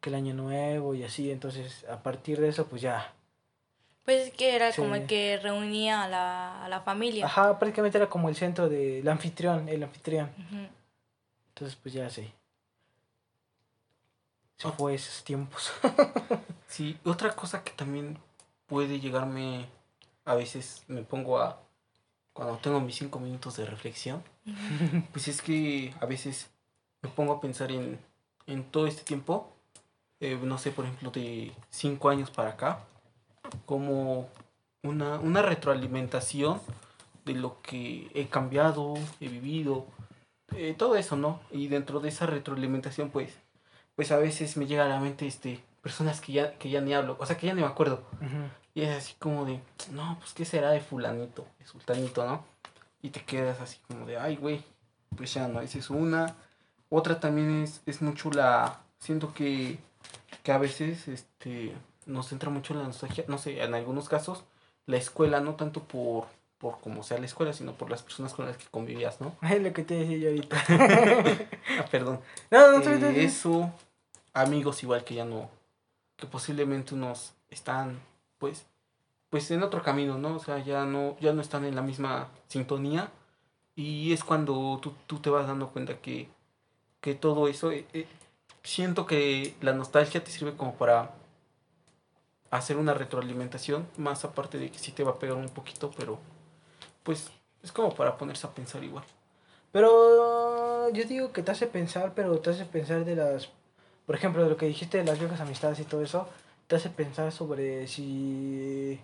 que 0.01 0.10
el 0.10 0.15
año 0.15 0.34
nuevo 0.34 0.93
y 0.96 1.03
así, 1.03 1.31
entonces 1.31 1.86
a 1.89 2.03
partir 2.03 2.39
de 2.39 2.50
eso 2.50 2.67
pues 2.67 2.81
ya 2.81 3.13
pues 4.07 4.27
es 4.27 4.34
que 4.34 4.55
era 4.55 4.72
como 4.72 4.96
el 4.96 5.05
que 5.05 5.38
reunía 5.43 6.03
a 6.03 6.07
la, 6.07 6.63
a 6.63 6.69
la 6.69 6.79
familia. 6.79 7.25
Ajá, 7.25 7.60
prácticamente 7.60 7.98
era 7.98 8.07
como 8.07 8.29
el 8.29 8.38
centro 8.38 8.69
del 8.69 9.05
anfitrión, 9.05 9.67
el 9.67 9.84
anfitrión. 9.84 10.31
Entonces, 11.50 11.77
pues 11.84 11.93
ya 11.93 12.10
sí. 12.10 12.31
Se 14.55 14.72
fue 14.72 14.96
esos 14.96 15.25
tiempos. 15.25 15.74
sí, 16.67 16.98
otra 17.03 17.36
cosa 17.36 17.65
que 17.65 17.74
también 17.74 18.17
puede 18.65 19.01
llegarme, 19.01 19.65
a 20.27 20.36
veces 20.36 20.84
me 20.88 21.01
pongo 21.03 21.39
a, 21.39 21.60
cuando 22.34 22.57
tengo 22.57 22.79
mis 22.81 22.96
cinco 22.96 23.19
minutos 23.19 23.55
de 23.57 23.65
reflexión, 23.65 24.22
pues 25.13 25.27
es 25.27 25.41
que 25.41 25.93
a 26.01 26.05
veces 26.05 26.51
me 27.01 27.10
pongo 27.10 27.34
a 27.34 27.41
pensar 27.41 27.72
en, 27.72 27.98
en 28.46 28.63
todo 28.65 28.88
este 28.88 29.03
tiempo, 29.03 29.53
eh, 30.19 30.38
no 30.41 30.57
sé, 30.57 30.72
por 30.72 30.86
ejemplo, 30.86 31.12
de 31.12 31.53
cinco 31.69 32.10
años 32.10 32.29
para 32.29 32.50
acá, 32.50 32.79
como 33.65 34.27
una, 34.84 35.17
una 35.19 35.41
retroalimentación 35.41 36.60
de 37.24 37.34
lo 37.34 37.62
que 37.62 38.12
he 38.13 38.27
cambiado, 38.27 38.96
he 39.22 39.29
vivido, 39.29 39.86
eh, 40.55 40.75
todo 40.77 40.98
eso, 40.98 41.15
¿no? 41.15 41.39
Y 41.51 41.67
dentro 41.69 42.01
de 42.01 42.10
esa 42.10 42.25
retroalimentación, 42.25 43.12
pues, 43.12 43.34
pues 43.96 44.12
a 44.12 44.17
veces 44.17 44.57
me 44.57 44.67
llega 44.67 44.86
a 44.86 44.89
la 44.89 45.00
mente 45.00 45.25
este 45.25 45.62
personas 45.81 46.19
que 46.19 46.34
ya, 46.34 46.57
que 46.57 46.69
ya 46.69 46.81
ni 46.81 46.93
hablo, 46.93 47.15
o 47.17 47.25
sea, 47.25 47.38
que 47.38 47.48
ya 47.48 47.53
ni 47.53 47.62
me 47.62 47.67
acuerdo. 47.67 48.03
Y 48.77 48.84
es 48.84 48.96
así 48.96 49.15
como 49.17 49.43
de, 49.43 49.60
no, 49.89 50.17
pues 50.19 50.34
qué 50.34 50.46
será 50.46 50.69
de 50.69 50.81
fulanito, 50.81 51.48
de 51.57 51.65
sultanito, 51.65 52.24
¿no? 52.27 52.46
Y 53.01 53.10
te 53.10 53.24
quedas 53.24 53.60
así 53.60 53.79
como 53.88 54.05
de, 54.05 54.19
ay, 54.19 54.36
güey, 54.36 54.63
pues 55.15 55.34
ya 55.34 55.48
no, 55.48 55.62
esa 55.62 55.79
es 55.79 55.89
una. 55.89 56.36
Otra 56.89 57.19
también 57.19 57.63
es, 57.63 57.81
es 57.88 58.03
mucho 58.03 58.29
la, 58.29 58.81
siento 59.00 59.34
que, 59.34 59.79
que 60.43 60.51
a 60.51 60.60
veces 60.60 61.07
este, 61.07 61.74
nos 62.05 62.31
entra 62.31 62.51
mucho 62.51 62.75
la 62.75 62.84
nostalgia, 62.84 63.25
no 63.27 63.39
sé, 63.39 63.63
en 63.63 63.74
algunos 63.74 64.10
casos, 64.10 64.43
la 64.86 64.98
escuela, 64.98 65.39
no 65.39 65.55
tanto 65.55 65.81
por, 65.81 66.27
por 66.60 66.79
como 66.79 67.01
sea 67.01 67.17
la 67.17 67.25
escuela, 67.25 67.53
sino 67.53 67.72
por 67.72 67.89
las 67.89 68.03
personas 68.03 68.36
con 68.36 68.46
las 68.46 68.57
que 68.57 68.65
convivías, 68.69 69.19
¿no? 69.22 69.36
Ay, 69.41 69.60
lo 69.60 69.74
que 69.74 69.86
te 69.86 69.96
decía 69.96 70.17
yo 70.17 70.29
ahorita. 70.29 70.63
ah, 71.79 71.86
perdón. 71.89 72.19
No, 72.51 72.77
no, 72.77 72.91
eh, 72.91 73.24
Eso, 73.25 73.72
amigos 74.36 74.84
igual 74.84 75.03
que 75.03 75.15
ya 75.15 75.25
no, 75.25 75.50
que 76.15 76.27
posiblemente 76.27 76.93
unos 76.93 77.34
están, 77.50 78.00
pues, 78.38 78.65
pues 79.29 79.50
en 79.51 79.63
otro 79.63 79.82
camino, 79.84 80.17
¿no? 80.17 80.36
O 80.36 80.39
sea, 80.39 80.60
ya 80.60 80.86
no, 80.86 81.17
ya 81.20 81.34
no 81.34 81.41
están 81.41 81.65
en 81.65 81.75
la 81.75 81.82
misma 81.82 82.29
sintonía 82.48 83.12
y 83.75 84.13
es 84.13 84.24
cuando 84.24 84.79
tú, 84.82 84.94
tú 85.08 85.20
te 85.20 85.29
vas 85.29 85.48
dando 85.48 85.70
cuenta 85.70 86.00
que, 86.00 86.29
que 87.01 87.15
todo 87.15 87.48
eso, 87.48 87.72
eh, 87.72 87.86
eh, 87.94 88.08
siento 88.63 89.06
que 89.06 89.56
la 89.62 89.74
nostalgia 89.74 90.24
te 90.24 90.32
sirve 90.32 90.56
como 90.56 90.75
para 90.75 91.12
hacer 92.51 92.77
una 92.77 92.94
retroalimentación, 92.94 93.88
más 93.98 94.25
aparte 94.25 94.58
de 94.58 94.72
que 94.72 94.79
sí 94.79 94.91
te 94.91 95.03
va 95.03 95.12
a 95.12 95.20
pegar 95.20 95.38
un 95.38 95.50
poquito, 95.50 95.91
pero 95.98 96.17
pues 97.03 97.29
es 97.63 97.72
como 97.72 97.94
para 97.94 98.17
ponerse 98.17 98.48
a 98.48 98.51
pensar 98.51 98.84
igual. 98.84 99.03
Pero 99.72 100.89
yo 100.91 101.03
digo 101.03 101.32
que 101.34 101.44
te 101.44 101.51
hace 101.51 101.67
pensar, 101.67 102.13
pero 102.15 102.39
te 102.39 102.50
hace 102.51 102.65
pensar 102.65 103.06
de 103.06 103.15
las, 103.15 103.50
por 104.06 104.15
ejemplo, 104.15 104.44
de 104.44 104.50
lo 104.50 104.58
que 104.58 104.65
dijiste 104.65 104.98
de 104.98 105.03
las 105.03 105.20
viejas 105.20 105.41
amistades 105.41 105.79
y 105.79 105.84
todo 105.84 106.01
eso, 106.01 106.27
te 106.67 106.75
hace 106.75 106.89
pensar 106.89 107.31
sobre 107.31 107.88
si 107.88 109.00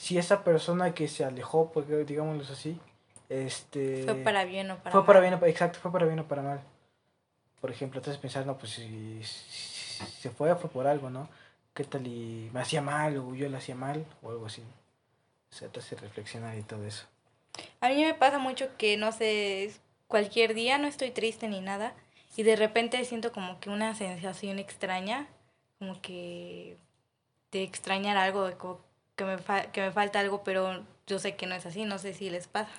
si 0.00 0.16
esa 0.16 0.44
persona 0.44 0.94
que 0.94 1.08
se 1.08 1.26
alejó, 1.26 1.70
porque 1.72 2.04
digámoslo 2.06 2.42
así, 2.50 2.80
este... 3.28 4.04
Fue 4.04 4.14
para 4.14 4.46
bien 4.46 4.70
o 4.70 4.78
para 4.78 4.92
fue 4.92 5.04
Para 5.04 5.20
bien, 5.20 5.38
exacto, 5.44 5.78
fue 5.78 5.92
para 5.92 6.06
bien 6.06 6.18
o 6.20 6.24
para 6.26 6.40
mal. 6.40 6.60
Por 7.60 7.70
ejemplo, 7.70 8.00
entonces 8.00 8.18
pensar, 8.18 8.46
no, 8.46 8.56
pues 8.56 8.72
si, 8.72 9.20
se 9.22 10.30
fue, 10.30 10.56
fue 10.56 10.70
por 10.70 10.86
algo, 10.86 11.10
¿no? 11.10 11.28
¿Qué 11.74 11.84
tal 11.84 12.06
y 12.06 12.48
me 12.54 12.60
hacía 12.60 12.80
mal 12.80 13.18
o 13.18 13.34
yo 13.34 13.46
le 13.50 13.58
hacía 13.58 13.74
mal 13.74 14.06
o 14.22 14.30
algo 14.30 14.46
así? 14.46 14.62
O 15.50 15.54
sea, 15.54 15.68
te 15.68 15.80
hace 15.80 15.96
reflexionar 15.96 16.56
y 16.56 16.62
todo 16.62 16.82
eso. 16.86 17.04
A 17.82 17.90
mí 17.90 18.02
me 18.02 18.14
pasa 18.14 18.38
mucho 18.38 18.74
que, 18.78 18.96
no 18.96 19.12
sé, 19.12 19.70
cualquier 20.06 20.54
día 20.54 20.78
no 20.78 20.86
estoy 20.86 21.10
triste 21.10 21.46
ni 21.46 21.60
nada 21.60 21.92
y 22.38 22.42
de 22.42 22.56
repente 22.56 23.04
siento 23.04 23.32
como 23.32 23.60
que 23.60 23.68
una 23.68 23.94
sensación 23.94 24.58
extraña, 24.58 25.28
como 25.78 26.00
que 26.00 26.78
de 27.52 27.62
extrañar 27.62 28.16
algo, 28.16 28.50
como 28.58 28.80
que 29.16 29.24
me, 29.24 29.36
que 29.72 29.80
me 29.80 29.92
falta 29.92 30.20
algo, 30.20 30.42
pero 30.44 30.84
yo 31.06 31.18
sé 31.18 31.36
que 31.36 31.46
no 31.46 31.54
es 31.54 31.66
así, 31.66 31.84
no 31.84 31.98
sé 31.98 32.14
si 32.14 32.30
les 32.30 32.46
pasa. 32.46 32.70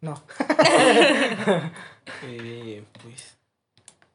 No. 0.00 0.22
eh, 2.22 2.84
pues. 3.02 3.36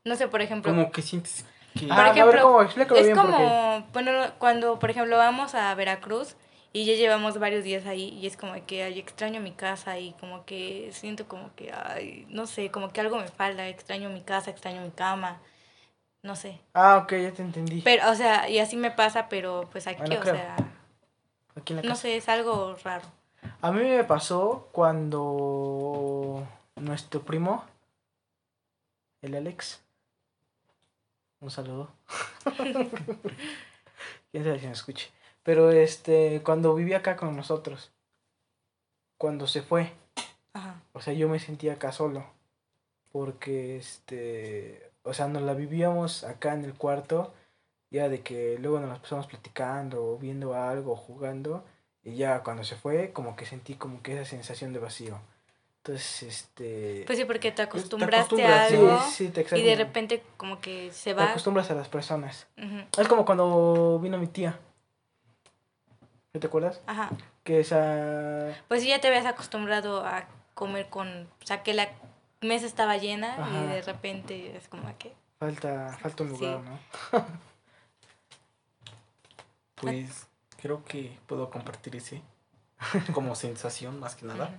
No 0.05 0.15
sé, 0.15 0.27
por 0.27 0.41
ejemplo. 0.41 0.71
Como 0.71 0.91
que 0.91 1.01
sientes 1.01 1.45
que. 1.77 1.87
Por 1.87 2.05
ejemplo, 2.05 2.61
es 2.95 3.17
como, 3.17 3.87
bueno, 3.93 4.11
cuando, 4.37 4.79
por 4.79 4.89
ejemplo, 4.89 5.17
vamos 5.17 5.55
a 5.55 5.73
Veracruz 5.75 6.35
y 6.73 6.85
ya 6.85 6.93
llevamos 6.93 7.37
varios 7.39 7.63
días 7.63 7.85
ahí 7.85 8.17
y 8.21 8.27
es 8.27 8.37
como 8.37 8.53
que 8.65 8.83
ay, 8.83 8.99
extraño 8.99 9.41
mi 9.41 9.51
casa 9.51 9.99
y 9.99 10.13
como 10.13 10.45
que 10.45 10.89
siento 10.93 11.27
como 11.27 11.53
que, 11.55 11.71
ay, 11.73 12.25
no 12.29 12.45
sé, 12.45 12.71
como 12.71 12.89
que 12.89 13.01
algo 13.01 13.17
me 13.17 13.27
falta, 13.27 13.67
extraño 13.67 14.09
mi 14.09 14.21
casa, 14.21 14.51
extraño 14.51 14.81
mi 14.81 14.91
cama 14.91 15.41
no 16.23 16.35
sé. 16.35 16.59
Ah, 16.73 16.97
ok, 16.97 17.13
ya 17.13 17.31
te 17.31 17.41
entendí. 17.41 17.81
Pero, 17.81 18.09
o 18.11 18.15
sea, 18.15 18.49
y 18.49 18.59
así 18.59 18.75
me 18.77 18.91
pasa, 18.91 19.29
pero 19.29 19.67
pues 19.71 19.87
aquí, 19.87 20.15
o 20.15 20.23
sea... 20.23 20.55
Aquí 21.55 21.73
en 21.73 21.81
la 21.81 21.89
no 21.89 21.95
sé, 21.95 22.15
es 22.15 22.29
algo 22.29 22.75
raro. 22.83 23.05
A 23.61 23.71
mí 23.71 23.81
me 23.81 24.03
pasó 24.03 24.69
cuando 24.71 26.47
nuestro 26.75 27.21
primo, 27.23 27.65
el 29.21 29.35
Alex, 29.35 29.81
un 31.39 31.49
saludo. 31.51 31.91
Quién 34.31 34.43
sabe 34.43 34.59
si 34.59 34.67
me 34.67 34.73
escuche. 34.73 35.11
Pero 35.43 35.71
este, 35.71 36.41
cuando 36.43 36.75
vivía 36.75 36.97
acá 36.97 37.15
con 37.15 37.35
nosotros, 37.35 37.91
cuando 39.17 39.47
se 39.47 39.61
fue, 39.61 39.91
Ajá. 40.53 40.81
o 40.93 41.01
sea, 41.01 41.13
yo 41.13 41.27
me 41.27 41.39
sentía 41.39 41.73
acá 41.73 41.91
solo. 41.91 42.25
Porque 43.11 43.77
este, 43.77 44.90
o 45.03 45.13
sea, 45.13 45.27
nos 45.27 45.41
la 45.41 45.53
vivíamos 45.53 46.23
acá 46.23 46.53
en 46.53 46.65
el 46.65 46.73
cuarto, 46.73 47.33
ya 47.89 48.09
de 48.09 48.21
que 48.21 48.57
luego 48.59 48.79
nos 48.79 48.89
las 48.89 48.99
pasamos 48.99 49.27
platicando, 49.27 50.17
viendo 50.17 50.53
algo, 50.53 50.95
jugando, 50.95 51.65
y 52.03 52.15
ya 52.15 52.43
cuando 52.43 52.63
se 52.63 52.75
fue, 52.75 53.11
como 53.11 53.35
que 53.35 53.45
sentí 53.45 53.75
como 53.75 54.01
que 54.01 54.13
esa 54.13 54.25
sensación 54.25 54.73
de 54.73 54.79
vacío. 54.79 55.19
Entonces, 55.77 56.23
este... 56.23 57.03
Pues 57.07 57.17
sí, 57.17 57.25
porque 57.25 57.51
te 57.51 57.63
acostumbraste 57.63 58.45
a 58.45 58.65
algo 58.65 58.99
y 59.51 59.61
de 59.63 59.75
repente 59.75 60.23
como 60.37 60.61
que 60.61 60.91
se 60.91 61.13
va... 61.13 61.25
Te 61.25 61.31
acostumbras 61.31 61.71
a 61.71 61.73
las 61.73 61.87
personas. 61.87 62.47
Es 62.97 63.07
como 63.07 63.25
cuando 63.25 63.99
vino 63.99 64.19
mi 64.19 64.27
tía. 64.27 64.59
¿Te 66.31 66.45
acuerdas? 66.45 66.81
Ajá. 66.85 67.09
Que 67.43 67.59
esa... 67.61 68.55
Pues 68.67 68.83
sí, 68.83 68.89
ya 68.89 69.01
te 69.01 69.07
habías 69.07 69.25
acostumbrado 69.25 70.05
a 70.05 70.27
comer 70.53 70.87
con... 70.87 71.27
O 71.41 71.45
sea, 71.45 71.63
que 71.63 71.73
la 71.73 71.89
mesa 72.41 72.65
estaba 72.65 72.97
llena 72.97 73.37
y 73.49 73.67
de 73.67 73.81
repente 73.81 74.57
es 74.57 74.67
como 74.67 74.95
que... 74.97 75.13
Falta, 75.39 75.97
falta 75.99 76.23
un 76.23 76.29
lugar, 76.29 76.61
¿no? 76.61 76.79
pues 79.75 80.27
creo 80.57 80.83
que 80.83 81.17
puedo 81.25 81.49
compartir 81.49 81.95
ese 81.95 82.21
como 83.13 83.35
sensación 83.35 83.99
más 83.99 84.15
que 84.15 84.25
nada. 84.25 84.51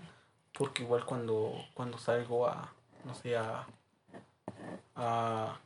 Porque 0.53 0.83
igual 0.83 1.05
cuando, 1.05 1.55
cuando 1.75 1.99
salgo 1.99 2.47
a, 2.47 2.73
no 3.05 3.15
sé, 3.15 3.37
a, 3.37 3.67
a, 4.97 5.59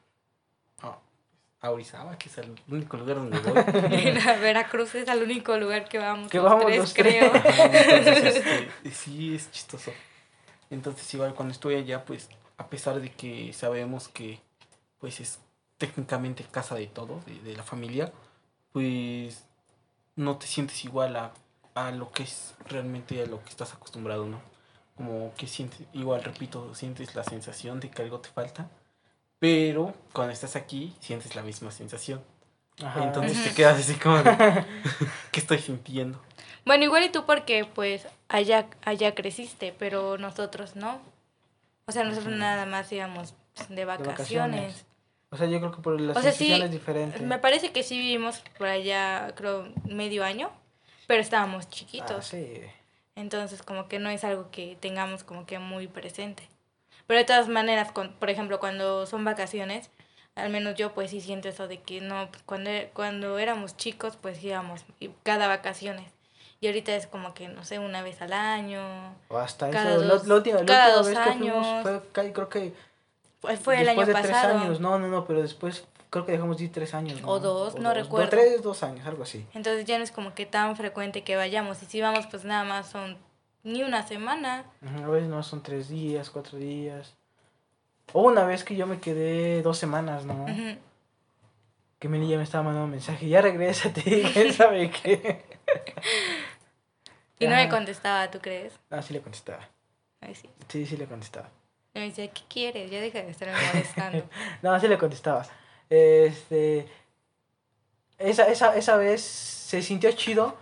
a 1.60 1.70
Orizaba, 1.70 2.16
que 2.16 2.28
es 2.28 2.38
el 2.38 2.54
único 2.68 2.96
lugar 2.96 3.16
donde 3.16 3.38
voy. 3.40 3.58
a 4.28 4.36
Veracruz 4.36 4.94
es 4.94 5.08
el 5.08 5.22
único 5.22 5.56
lugar 5.56 5.88
que 5.88 5.98
vamos. 5.98 6.30
Que 6.30 6.38
vamos 6.38 6.66
tres, 6.66 6.94
creo. 6.94 7.34
Entonces, 7.34 8.36
este, 8.36 8.90
sí, 8.90 9.34
es 9.34 9.50
chistoso. 9.50 9.92
Entonces 10.70 11.12
igual 11.14 11.34
cuando 11.34 11.52
estoy 11.52 11.76
allá, 11.76 12.04
pues 12.04 12.28
a 12.58 12.68
pesar 12.68 13.00
de 13.00 13.12
que 13.12 13.52
sabemos 13.52 14.08
que 14.08 14.40
pues 14.98 15.20
es 15.20 15.38
técnicamente 15.78 16.44
casa 16.44 16.74
de 16.74 16.86
todos, 16.86 17.24
de, 17.26 17.56
la 17.56 17.62
familia, 17.62 18.12
pues 18.72 19.44
no 20.16 20.38
te 20.38 20.46
sientes 20.46 20.84
igual 20.84 21.16
a, 21.16 21.32
a 21.74 21.90
lo 21.90 22.10
que 22.12 22.22
es 22.22 22.54
realmente 22.66 23.22
a 23.22 23.26
lo 23.26 23.42
que 23.44 23.50
estás 23.50 23.74
acostumbrado, 23.74 24.26
¿no? 24.26 24.40
Como 24.96 25.34
que 25.34 25.46
sientes, 25.46 25.86
igual 25.92 26.24
repito, 26.24 26.74
sientes 26.74 27.14
la 27.14 27.24
sensación 27.24 27.80
de 27.80 27.90
que 27.90 28.02
algo 28.02 28.20
te 28.20 28.30
falta, 28.30 28.70
pero 29.38 29.94
cuando 30.12 30.32
estás 30.32 30.56
aquí 30.56 30.96
sientes 31.00 31.36
la 31.36 31.42
misma 31.42 31.70
sensación. 31.70 32.22
Entonces 32.78 33.42
te 33.42 33.54
quedas 33.54 33.78
así 33.78 33.94
como 33.94 34.22
¿qué 35.32 35.40
estoy 35.40 35.58
sintiendo? 35.58 36.20
Bueno, 36.64 36.84
igual 36.84 37.04
y 37.04 37.08
tú 37.10 37.24
porque 37.24 37.64
pues 37.64 38.06
allá, 38.28 38.66
allá 38.84 39.14
creciste, 39.14 39.74
pero 39.78 40.18
nosotros 40.18 40.76
no. 40.76 41.00
O 41.86 41.92
sea, 41.92 42.04
nosotros 42.04 42.34
nada 42.34 42.66
más 42.66 42.90
íbamos 42.90 43.34
de 43.68 43.84
vacaciones. 43.84 44.84
O 45.30 45.36
sea, 45.36 45.46
yo 45.46 45.58
creo 45.60 45.72
que 45.72 45.82
por 45.82 46.00
las 46.00 46.16
o 46.16 46.68
diferentes. 46.68 47.20
Me 47.22 47.38
parece 47.38 47.70
que 47.70 47.82
sí 47.82 47.98
vivimos 47.98 48.42
por 48.58 48.68
allá, 48.68 49.32
creo, 49.36 49.68
medio 49.84 50.24
año, 50.24 50.50
pero 51.06 51.20
estábamos 51.20 51.68
chiquitos. 51.68 52.18
Ah, 52.18 52.22
sí. 52.22 52.62
Entonces, 53.16 53.62
como 53.62 53.88
que 53.88 53.98
no 53.98 54.10
es 54.10 54.24
algo 54.24 54.50
que 54.50 54.76
tengamos 54.78 55.24
como 55.24 55.46
que 55.46 55.58
muy 55.58 55.88
presente. 55.88 56.48
Pero 57.06 57.18
de 57.18 57.24
todas 57.24 57.48
maneras, 57.48 57.92
con, 57.92 58.12
por 58.12 58.30
ejemplo, 58.30 58.60
cuando 58.60 59.06
son 59.06 59.24
vacaciones, 59.24 59.90
al 60.36 60.50
menos 60.50 60.76
yo 60.76 60.92
pues 60.92 61.10
sí 61.10 61.20
siento 61.20 61.48
eso 61.48 61.66
de 61.66 61.80
que 61.80 62.00
no, 62.00 62.28
pues, 62.30 62.42
cuando, 62.44 62.70
cuando 62.92 63.38
éramos 63.38 63.76
chicos 63.76 64.16
pues 64.20 64.42
íbamos 64.44 64.84
cada 65.22 65.48
vacaciones. 65.48 66.12
Y 66.60 66.68
ahorita 66.68 66.94
es 66.94 67.06
como 67.06 67.34
que, 67.34 67.48
no 67.48 67.64
sé, 67.64 67.78
una 67.78 68.02
vez 68.02 68.22
al 68.22 68.32
año. 68.32 68.80
O 69.28 69.36
hasta 69.36 69.70
cada 69.70 69.96
eso. 69.96 70.02
Dos, 70.02 70.26
la, 70.26 70.34
última, 70.36 70.64
cada 70.64 70.94
dos 70.94 71.08
vez 71.08 71.16
años. 71.16 71.54
Que 71.54 71.82
fuimos 71.82 71.82
fue, 72.12 72.32
creo 72.32 72.48
que. 72.48 72.74
Fue, 73.40 73.56
fue 73.58 73.80
el 73.80 73.88
año 73.88 74.06
de 74.06 74.12
pasado. 74.12 74.52
Tres 74.52 74.62
años. 74.62 74.80
No, 74.80 74.98
no, 74.98 75.08
no, 75.08 75.26
pero 75.26 75.42
después 75.42 75.84
creo 76.08 76.24
que 76.24 76.32
dejamos 76.32 76.56
de 76.56 76.64
ir 76.64 76.72
tres 76.72 76.94
años. 76.94 77.20
O 77.24 77.40
dos, 77.40 77.76
no 77.76 77.92
recuerdo. 77.92 78.30
tres, 78.30 78.62
dos 78.62 78.82
años, 78.82 79.06
algo 79.06 79.24
así. 79.24 79.46
Entonces 79.52 79.84
ya 79.84 79.98
no 79.98 80.04
es 80.04 80.12
como 80.12 80.34
que 80.34 80.46
tan 80.46 80.76
frecuente 80.76 81.22
que 81.22 81.36
vayamos. 81.36 81.82
Y 81.82 81.86
si 81.86 82.00
vamos, 82.00 82.26
pues 82.26 82.44
nada 82.44 82.64
más 82.64 82.88
son 82.88 83.18
ni 83.62 83.82
una 83.82 84.06
semana. 84.06 84.64
a 84.82 85.08
veces 85.08 85.28
no 85.28 85.42
son 85.42 85.62
tres 85.62 85.88
días, 85.88 86.30
cuatro 86.30 86.56
días. 86.56 87.14
O 88.12 88.22
una 88.22 88.44
vez 88.44 88.64
que 88.64 88.76
yo 88.76 88.86
me 88.86 89.00
quedé 89.00 89.62
dos 89.62 89.78
semanas, 89.78 90.24
¿no? 90.24 90.46
Que 91.98 92.08
mi 92.08 92.18
niña 92.18 92.36
me 92.36 92.44
estaba 92.44 92.64
mandando 92.64 92.84
un 92.84 92.90
mensaje, 92.90 93.28
ya 93.28 93.40
regrésate, 93.40 94.02
quién 94.32 94.52
sabe 94.52 94.90
qué. 94.90 95.44
Y 97.38 97.46
no 97.46 97.56
me 97.56 97.68
contestaba, 97.68 98.30
¿tú 98.30 98.38
crees? 98.40 98.72
Ah, 98.90 99.02
sí 99.02 99.12
le 99.12 99.20
contestaba. 99.20 99.68
Ay, 100.20 100.34
sí. 100.34 100.48
Sí, 100.68 100.86
sí 100.86 100.96
le 100.96 101.06
contestaba. 101.06 101.50
Y 101.94 101.98
me 101.98 102.06
decía, 102.06 102.28
¿qué 102.28 102.42
quieres? 102.48 102.90
Ya 102.90 103.00
deja 103.00 103.22
de 103.22 103.30
estarme 103.30 103.54
molestando. 103.72 104.28
no, 104.62 104.78
sí 104.80 104.88
le 104.88 104.98
contestaba. 104.98 105.46
Este. 105.88 106.86
Esa, 108.18 108.48
esa, 108.48 108.76
esa 108.76 108.96
vez 108.96 109.22
se 109.22 109.82
sintió 109.82 110.10
chido 110.12 110.56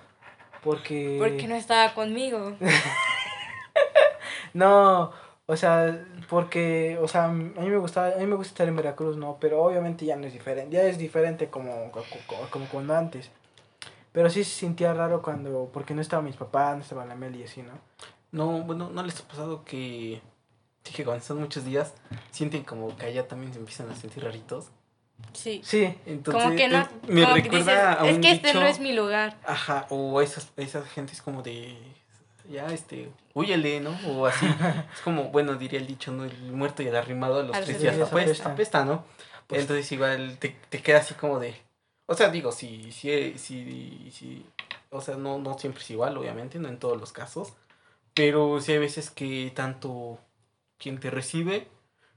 porque. 0.62 1.16
Porque 1.18 1.46
no 1.46 1.54
estaba 1.54 1.94
conmigo. 1.94 2.56
no, 4.54 5.12
o 5.46 5.56
sea, 5.56 6.04
porque, 6.28 6.98
o 7.02 7.08
sea, 7.08 7.24
a 7.26 7.28
mí 7.32 7.52
me 7.56 7.76
gustaba, 7.76 8.08
a 8.14 8.18
mí 8.18 8.26
me 8.26 8.36
gusta 8.36 8.50
estar 8.52 8.68
en 8.68 8.76
Veracruz, 8.76 9.16
¿no? 9.16 9.36
Pero 9.40 9.62
obviamente 9.62 10.04
ya 10.06 10.16
no 10.16 10.26
es 10.26 10.32
diferente, 10.32 10.74
ya 10.74 10.82
es 10.84 10.96
diferente 10.98 11.48
como, 11.50 11.90
como, 11.90 12.04
como 12.50 12.66
cuando 12.68 12.94
antes. 12.96 13.30
Pero 14.12 14.30
sí 14.30 14.44
se 14.44 14.60
sentía 14.60 14.94
raro 14.94 15.22
cuando, 15.22 15.70
porque 15.72 15.92
no 15.94 16.00
estaba 16.00 16.22
mis 16.22 16.36
papás, 16.36 16.76
no 16.76 16.82
estaba 16.82 17.04
la 17.04 17.14
Mel 17.16 17.34
y 17.36 17.42
así, 17.42 17.62
¿no? 17.62 17.72
No, 18.32 18.62
bueno, 18.62 18.88
¿no 18.90 19.02
les 19.02 19.20
ha 19.20 19.28
pasado 19.28 19.64
que, 19.64 20.20
que 20.82 21.04
cuando 21.04 21.20
están 21.20 21.38
muchos 21.38 21.64
días 21.64 21.94
sienten 22.30 22.62
como 22.64 22.96
que 22.96 23.06
allá 23.06 23.26
también 23.28 23.52
se 23.52 23.58
empiezan 23.58 23.90
a 23.90 23.96
sentir 23.96 24.22
raritos? 24.24 24.70
Sí. 25.32 25.60
Sí. 25.64 25.94
Entonces, 26.06 26.42
Como 26.44 26.56
que 26.56 26.68
no. 26.68 26.78
eh, 26.80 26.86
me 27.08 27.22
como 27.22 27.34
que 27.36 27.42
recuerda 27.42 27.90
dices, 27.90 28.02
a 28.02 28.08
es 28.08 28.14
un 28.16 28.20
que 28.20 28.30
este 28.32 28.46
dicho- 28.48 28.60
no 28.60 28.66
es 28.66 28.80
mi 28.80 28.92
lugar. 28.92 29.36
Ajá, 29.46 29.86
o 29.90 30.20
esas, 30.20 30.52
esas 30.56 30.84
gentes 30.88 31.20
como 31.22 31.42
de, 31.42 31.76
ya, 32.48 32.66
este, 32.66 33.10
huyele, 33.34 33.80
¿no? 33.80 33.96
O 34.08 34.26
así. 34.26 34.46
es 34.94 35.00
como, 35.02 35.30
bueno, 35.30 35.54
diría 35.54 35.78
el 35.78 35.86
dicho, 35.86 36.12
¿no? 36.12 36.24
El 36.24 36.52
muerto 36.52 36.82
y 36.82 36.88
el 36.88 36.96
arrimado 36.96 37.40
a 37.40 37.42
los 37.42 37.56
Al 37.56 37.64
tres 37.64 37.80
días 37.80 37.98
apesta. 38.00 38.50
apesta, 38.50 38.84
¿no? 38.84 39.04
Pues- 39.46 39.62
Entonces 39.62 39.90
igual 39.92 40.38
te, 40.38 40.56
te 40.70 40.80
queda 40.82 40.98
así 40.98 41.14
como 41.14 41.38
de, 41.38 41.54
o 42.06 42.14
sea, 42.14 42.28
digo, 42.30 42.52
si, 42.52 42.92
si, 42.92 43.38
si, 43.38 44.10
si, 44.10 44.46
o 44.90 45.00
sea, 45.00 45.16
no, 45.16 45.38
no 45.38 45.58
siempre 45.58 45.82
es 45.82 45.90
igual, 45.90 46.16
obviamente, 46.16 46.58
no 46.58 46.68
en 46.68 46.78
todos 46.78 46.98
los 46.98 47.12
casos, 47.12 47.52
pero 48.14 48.60
sí 48.60 48.72
hay 48.72 48.78
veces 48.78 49.10
que 49.10 49.52
tanto 49.54 50.18
quien 50.78 50.98
te 51.00 51.10
recibe 51.10 51.68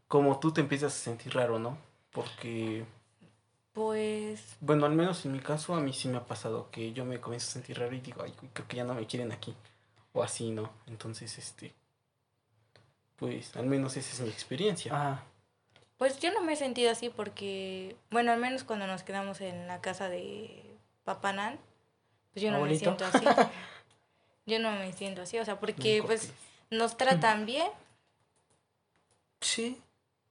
como 0.07 0.39
tú 0.39 0.51
te 0.51 0.61
empiezas 0.61 0.93
a 0.93 0.97
sentir 0.97 1.33
raro, 1.33 1.59
¿no? 1.59 1.77
Porque... 2.11 2.85
Pues. 3.73 4.57
Bueno, 4.59 4.85
al 4.85 4.93
menos 4.93 5.23
en 5.25 5.33
mi 5.33 5.39
caso, 5.39 5.75
a 5.75 5.79
mí 5.79 5.93
sí 5.93 6.07
me 6.07 6.17
ha 6.17 6.25
pasado 6.25 6.69
que 6.71 6.93
yo 6.93 7.05
me 7.05 7.19
comienzo 7.19 7.47
a 7.49 7.53
sentir 7.53 7.77
raro 7.77 7.93
y 7.95 7.99
digo, 7.99 8.23
ay, 8.23 8.33
creo 8.53 8.67
que 8.67 8.77
ya 8.77 8.83
no 8.83 8.95
me 8.95 9.05
quieren 9.05 9.31
aquí. 9.31 9.53
O 10.17 10.23
así, 10.23 10.49
¿no? 10.51 10.71
Entonces, 10.87 11.37
este. 11.37 11.73
Pues, 13.17 13.55
al 13.55 13.65
menos 13.67 13.97
esa 13.97 14.13
es 14.13 14.19
mi 14.21 14.29
experiencia. 14.29 14.93
Ajá. 14.95 15.23
Pues 15.97 16.19
yo 16.19 16.31
no 16.31 16.41
me 16.41 16.53
he 16.53 16.55
sentido 16.55 16.91
así 16.91 17.09
porque, 17.09 17.95
bueno, 18.11 18.31
al 18.31 18.39
menos 18.39 18.63
cuando 18.63 18.85
nos 18.87 19.03
quedamos 19.03 19.41
en 19.41 19.67
la 19.67 19.81
casa 19.81 20.09
de 20.09 20.63
Papanán, 21.03 21.59
pues 22.33 22.43
yo 22.43 22.51
no 22.51 22.57
Abuelito. 22.57 22.91
me 22.91 22.97
siento 22.97 23.17
así. 23.17 23.25
Yo 24.45 24.59
no 24.59 24.71
me 24.71 24.93
siento 24.93 25.23
así, 25.23 25.37
o 25.39 25.43
sea, 25.43 25.59
porque 25.59 26.01
pues 26.05 26.31
nos 26.69 26.95
tratan 26.95 27.45
bien. 27.45 27.67
Sí. 29.41 29.81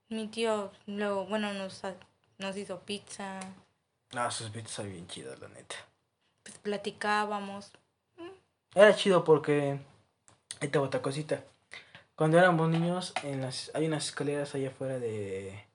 Mi 0.09 0.27
tío 0.27 0.71
luego, 0.87 1.27
bueno, 1.27 1.53
nos, 1.53 1.83
nos 2.39 2.57
hizo 2.57 2.79
pizza, 2.79 3.39
No, 4.13 4.31
sus 4.31 4.49
son 4.67 4.89
bien 4.89 5.05
chidos, 5.07 5.39
la 5.39 5.49
neta. 5.49 5.75
pues 6.41 6.57
platicábamos. 6.57 7.71
Era 8.77 8.95
chido 8.95 9.23
porque. 9.23 9.79
Ahí 10.61 10.67
te 10.67 10.77
otra 10.77 11.01
cosita. 11.01 11.43
Cuando 12.15 12.37
éramos 12.37 12.69
niños, 12.69 13.11
en 13.23 13.41
las, 13.41 13.71
hay 13.73 13.87
unas 13.87 14.05
escaleras 14.05 14.53
allá 14.53 14.67
afuera 14.67 14.99
de. 14.99 15.65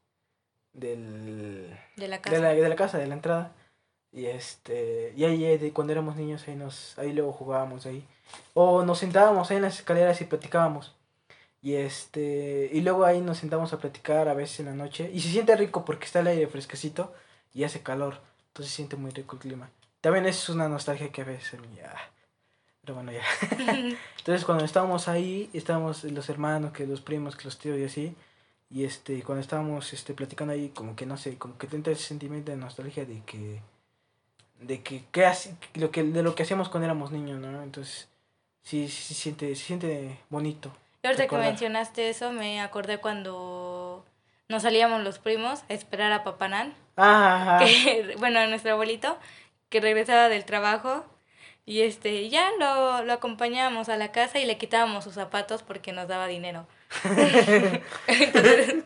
Del. 0.72 1.76
De 1.96 2.06
la 2.06 2.22
casa. 2.22 2.36
De 2.36 2.42
la, 2.42 2.54
de 2.54 2.68
la 2.68 2.76
casa, 2.76 2.98
de 2.98 3.08
la 3.08 3.14
entrada. 3.14 3.52
Y 4.12 4.26
este. 4.26 5.12
Y 5.16 5.24
ahí, 5.24 5.58
de 5.58 5.72
cuando 5.72 5.92
éramos 5.92 6.14
niños, 6.14 6.46
ahí 6.46 6.54
nos. 6.54 6.96
Ahí 6.96 7.12
luego 7.12 7.32
jugábamos 7.32 7.86
ahí. 7.86 8.06
O 8.54 8.84
nos 8.84 9.00
sentábamos 9.00 9.50
ahí 9.50 9.56
en 9.56 9.64
las 9.64 9.80
escaleras 9.80 10.20
y 10.20 10.24
platicábamos. 10.26 10.94
Y 11.60 11.74
este. 11.74 12.70
Y 12.72 12.82
luego 12.82 13.04
ahí 13.04 13.20
nos 13.20 13.38
sentamos 13.38 13.72
a 13.72 13.78
platicar 13.78 14.28
a 14.28 14.34
veces 14.34 14.60
en 14.60 14.66
la 14.66 14.74
noche. 14.74 15.10
Y 15.12 15.22
se 15.22 15.30
siente 15.30 15.56
rico 15.56 15.84
porque 15.84 16.04
está 16.04 16.20
el 16.20 16.28
aire 16.28 16.46
fresquecito 16.46 17.12
y 17.52 17.64
hace 17.64 17.82
calor. 17.82 18.20
Entonces 18.46 18.70
se 18.70 18.76
siente 18.76 18.94
muy 18.94 19.10
rico 19.10 19.34
el 19.34 19.42
clima. 19.42 19.70
También 20.00 20.26
es 20.26 20.48
una 20.48 20.68
nostalgia 20.68 21.10
que 21.10 21.22
a 21.22 21.24
veces. 21.24 21.58
Ya. 21.76 22.11
Pero 22.82 22.94
bueno, 22.94 23.12
ya. 23.12 23.22
Entonces 24.18 24.44
cuando 24.44 24.64
estábamos 24.64 25.08
ahí, 25.08 25.50
estábamos 25.52 26.04
los 26.04 26.28
hermanos, 26.28 26.72
que 26.72 26.86
los 26.86 27.00
primos, 27.00 27.36
que 27.36 27.44
los 27.44 27.58
tíos 27.58 27.78
y 27.78 27.84
así. 27.84 28.14
Y 28.70 28.84
este, 28.84 29.22
cuando 29.22 29.42
estábamos 29.42 29.92
este, 29.92 30.14
platicando 30.14 30.52
ahí, 30.54 30.70
como 30.70 30.96
que 30.96 31.04
no 31.06 31.16
sé, 31.16 31.36
como 31.38 31.58
que 31.58 31.66
te 31.66 31.76
entra 31.76 31.92
ese 31.92 32.04
sentimiento 32.04 32.50
de 32.50 32.56
nostalgia 32.56 33.04
de 33.04 33.20
que. 33.26 33.60
de 34.60 34.82
que, 34.82 35.04
que 35.12 35.26
hace- 35.26 35.54
lo 35.74 35.90
que 35.90 36.02
de 36.04 36.22
lo 36.22 36.34
que 36.34 36.42
hacíamos 36.44 36.68
cuando 36.68 36.86
éramos 36.86 37.10
niños, 37.12 37.38
¿no? 37.40 37.62
Entonces, 37.62 38.08
sí, 38.62 38.88
sí, 38.88 39.14
siente, 39.14 39.54
se 39.56 39.64
siente 39.64 40.18
bonito. 40.30 40.72
Y 41.02 41.06
ahorita 41.08 41.26
que 41.26 41.36
mencionaste 41.36 42.08
eso, 42.08 42.30
me 42.32 42.60
acordé 42.60 42.98
cuando 42.98 44.04
nos 44.48 44.62
salíamos 44.62 45.02
los 45.02 45.18
primos 45.18 45.64
a 45.68 45.74
esperar 45.74 46.12
a 46.12 46.22
Papanán, 46.24 46.74
Ah, 46.96 47.56
ajá. 47.58 47.64
que, 47.64 48.14
bueno, 48.20 48.38
a 48.40 48.46
nuestro 48.46 48.72
abuelito, 48.72 49.18
que 49.68 49.80
regresaba 49.80 50.28
del 50.28 50.44
trabajo. 50.44 51.04
Y 51.64 51.82
este, 51.82 52.28
ya 52.28 52.50
lo, 52.58 53.04
lo 53.04 53.12
acompañábamos 53.12 53.88
a 53.88 53.96
la 53.96 54.10
casa 54.10 54.40
y 54.40 54.46
le 54.46 54.58
quitábamos 54.58 55.04
sus 55.04 55.14
zapatos 55.14 55.62
porque 55.62 55.92
nos 55.92 56.08
daba 56.08 56.26
dinero. 56.26 56.66
Entonces, 58.08 58.84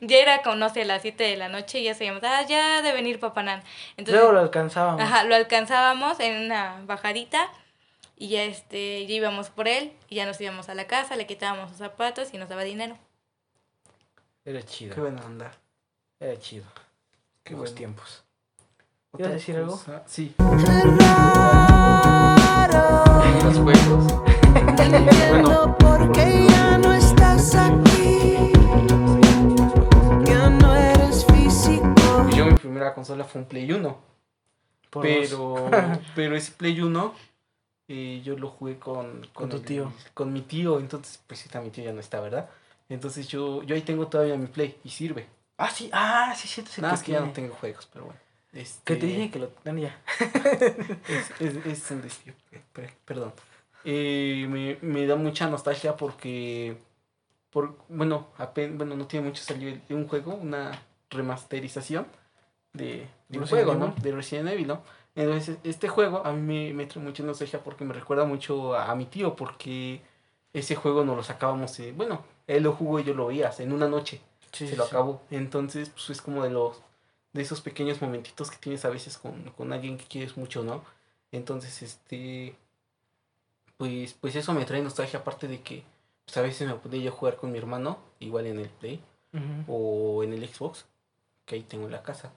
ya 0.00 0.16
era 0.18 0.42
como, 0.42 0.56
no 0.56 0.68
sé, 0.68 0.84
las 0.84 1.02
7 1.02 1.22
de 1.22 1.36
la 1.36 1.48
noche 1.48 1.78
y 1.78 1.84
ya 1.84 1.94
sabíamos, 1.94 2.22
ah, 2.24 2.42
ya 2.48 2.82
de 2.82 2.92
venir 2.92 3.20
Papanán. 3.20 3.62
Entonces, 3.96 4.14
Luego 4.20 4.32
lo 4.32 4.40
alcanzábamos. 4.40 5.00
Ajá, 5.00 5.22
lo 5.24 5.36
alcanzábamos 5.36 6.18
en 6.18 6.44
una 6.46 6.82
bajadita 6.84 7.48
y 8.16 8.28
ya 8.30 8.42
este, 8.42 9.06
ya 9.06 9.14
íbamos 9.14 9.50
por 9.50 9.68
él 9.68 9.92
y 10.08 10.16
ya 10.16 10.26
nos 10.26 10.40
íbamos 10.40 10.68
a 10.68 10.74
la 10.74 10.86
casa, 10.88 11.14
le 11.16 11.26
quitábamos 11.26 11.70
sus 11.70 11.78
zapatos 11.78 12.34
y 12.34 12.38
nos 12.38 12.48
daba 12.48 12.64
dinero. 12.64 12.98
Era 14.44 14.60
Qué 14.60 14.66
chido. 14.66 14.96
buena 14.96 15.24
onda. 15.24 15.52
Era 16.18 16.36
chido. 16.40 16.64
Qué 17.44 17.54
Buenos 17.54 17.70
bueno. 17.70 17.76
tiempos. 17.76 18.24
A 19.12 19.28
decir 19.28 19.56
algo? 19.56 19.80
Sí. 20.06 20.34
Raro. 22.80 23.44
Los 23.44 23.58
juegos. 23.58 24.04
No 24.76 24.82
entiendo 24.82 25.76
por 25.78 26.12
qué 26.12 26.46
ya 26.48 26.78
no 26.78 26.92
estás 26.94 27.54
aquí. 27.54 28.52
Ya 30.24 30.50
no 30.50 30.74
eres 30.76 31.24
físico. 31.26 32.28
Yo 32.34 32.46
mi 32.46 32.54
primera 32.54 32.94
consola 32.94 33.24
fue 33.24 33.40
un 33.42 33.46
Play 33.48 33.70
1. 33.72 33.96
Por 34.90 35.02
pero, 35.02 35.70
pero 36.14 36.36
ese 36.36 36.52
Play 36.52 36.80
1 36.80 37.14
eh, 37.88 38.20
yo 38.24 38.36
lo 38.36 38.48
jugué 38.50 38.78
con, 38.78 39.26
Con 39.32 39.48
tu 39.48 39.56
el- 39.56 39.64
tío. 39.64 39.92
Con 40.14 40.32
mi 40.32 40.42
tío, 40.42 40.78
entonces 40.78 41.20
pues 41.26 41.40
sí, 41.40 41.48
mi 41.58 41.70
tío 41.70 41.84
ya 41.84 41.92
no 41.92 42.00
está, 42.00 42.20
¿verdad? 42.20 42.48
Entonces 42.88 43.26
yo, 43.28 43.62
yo 43.62 43.74
ahí 43.74 43.82
tengo 43.82 44.06
todavía 44.08 44.36
mi 44.36 44.46
Play 44.46 44.78
y 44.84 44.90
sirve. 44.90 45.26
Ah, 45.58 45.70
sí, 45.70 45.88
ah, 45.92 46.34
sí, 46.36 46.46
sí, 46.48 46.62
sí. 46.68 46.80
Nada 46.82 46.92
que 46.92 46.96
más 46.96 47.02
que 47.02 47.12
ya 47.12 47.20
no 47.20 47.32
tengo 47.32 47.54
juegos, 47.54 47.88
pero 47.92 48.04
bueno. 48.06 48.20
Este, 48.56 48.94
Que 48.94 48.96
te 49.00 49.06
dije 49.06 49.30
que 49.30 49.38
lo. 49.38 49.50
no, 49.64 49.78
ya. 49.78 50.00
Es, 51.08 51.30
es, 51.40 51.66
es 51.66 51.90
un 51.90 52.02
desvío, 52.02 52.32
eh, 52.52 52.60
per- 52.72 52.94
perdón. 53.04 53.32
Eh, 53.84 54.46
me, 54.48 54.78
me 54.80 55.06
da 55.06 55.14
mucha 55.16 55.48
nostalgia 55.48 55.96
porque, 55.96 56.76
por, 57.50 57.76
bueno, 57.88 58.28
apen- 58.38 58.76
bueno, 58.78 58.96
no 58.96 59.06
tiene 59.06 59.28
mucho 59.28 59.42
salió 59.42 59.78
un 59.90 60.08
juego, 60.08 60.34
una 60.34 60.72
remasterización 61.10 62.06
de, 62.72 63.06
de 63.28 63.38
un 63.38 63.46
juego, 63.46 63.74
¿no? 63.74 63.94
De 64.02 64.12
Resident 64.12 64.48
Evil, 64.48 64.66
¿no? 64.68 64.82
Entonces, 65.14 65.58
este 65.64 65.88
juego 65.88 66.24
a 66.26 66.32
mí 66.32 66.40
me, 66.40 66.74
me 66.74 66.86
trae 66.86 67.02
mucha 67.04 67.22
nostalgia 67.22 67.60
porque 67.62 67.84
me 67.84 67.94
recuerda 67.94 68.24
mucho 68.24 68.74
a, 68.74 68.90
a 68.90 68.94
mi 68.94 69.06
tío, 69.06 69.36
porque 69.36 70.00
ese 70.52 70.74
juego 70.74 71.04
nos 71.04 71.16
lo 71.16 71.22
sacábamos, 71.22 71.78
eh, 71.80 71.92
bueno, 71.96 72.24
él 72.46 72.62
lo 72.62 72.72
jugó 72.72 73.00
y 73.00 73.04
yo 73.04 73.14
lo 73.14 73.26
veía 73.26 73.50
en 73.58 73.72
una 73.72 73.88
noche 73.88 74.20
Sí, 74.52 74.66
se 74.68 74.76
lo 74.76 74.84
sí. 74.84 74.88
acabó. 74.90 75.20
Entonces, 75.30 75.90
pues 75.90 76.10
es 76.10 76.22
como 76.22 76.42
de 76.42 76.50
los 76.50 76.80
de 77.36 77.42
esos 77.42 77.60
pequeños 77.60 78.02
momentitos 78.02 78.50
que 78.50 78.56
tienes 78.56 78.84
a 78.84 78.88
veces 78.88 79.18
con, 79.18 79.50
con 79.50 79.72
alguien 79.72 79.98
que 79.98 80.06
quieres 80.06 80.36
mucho, 80.36 80.64
¿no? 80.64 80.84
Entonces, 81.32 81.82
este 81.82 82.56
pues 83.76 84.14
pues 84.14 84.34
eso 84.36 84.52
me 84.54 84.64
trae 84.64 84.82
nostalgia 84.82 85.20
aparte 85.20 85.48
de 85.48 85.60
que 85.60 85.84
pues 86.24 86.36
a 86.38 86.42
veces 86.42 86.66
me 86.66 86.74
podía 86.74 87.02
yo 87.02 87.12
jugar 87.12 87.36
con 87.36 87.52
mi 87.52 87.58
hermano, 87.58 87.98
igual 88.20 88.46
en 88.46 88.58
el 88.58 88.68
Play 88.68 89.00
o 89.68 90.24
en 90.24 90.32
el 90.32 90.48
Xbox, 90.48 90.86
que 91.44 91.56
ahí 91.56 91.62
tengo 91.62 91.84
en 91.84 91.92
la 91.92 92.02
casa. 92.02 92.32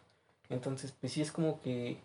Entonces, 0.50 0.94
pues 1.00 1.14
sí 1.14 1.22
es 1.22 1.32
como 1.32 1.62
que 1.62 1.98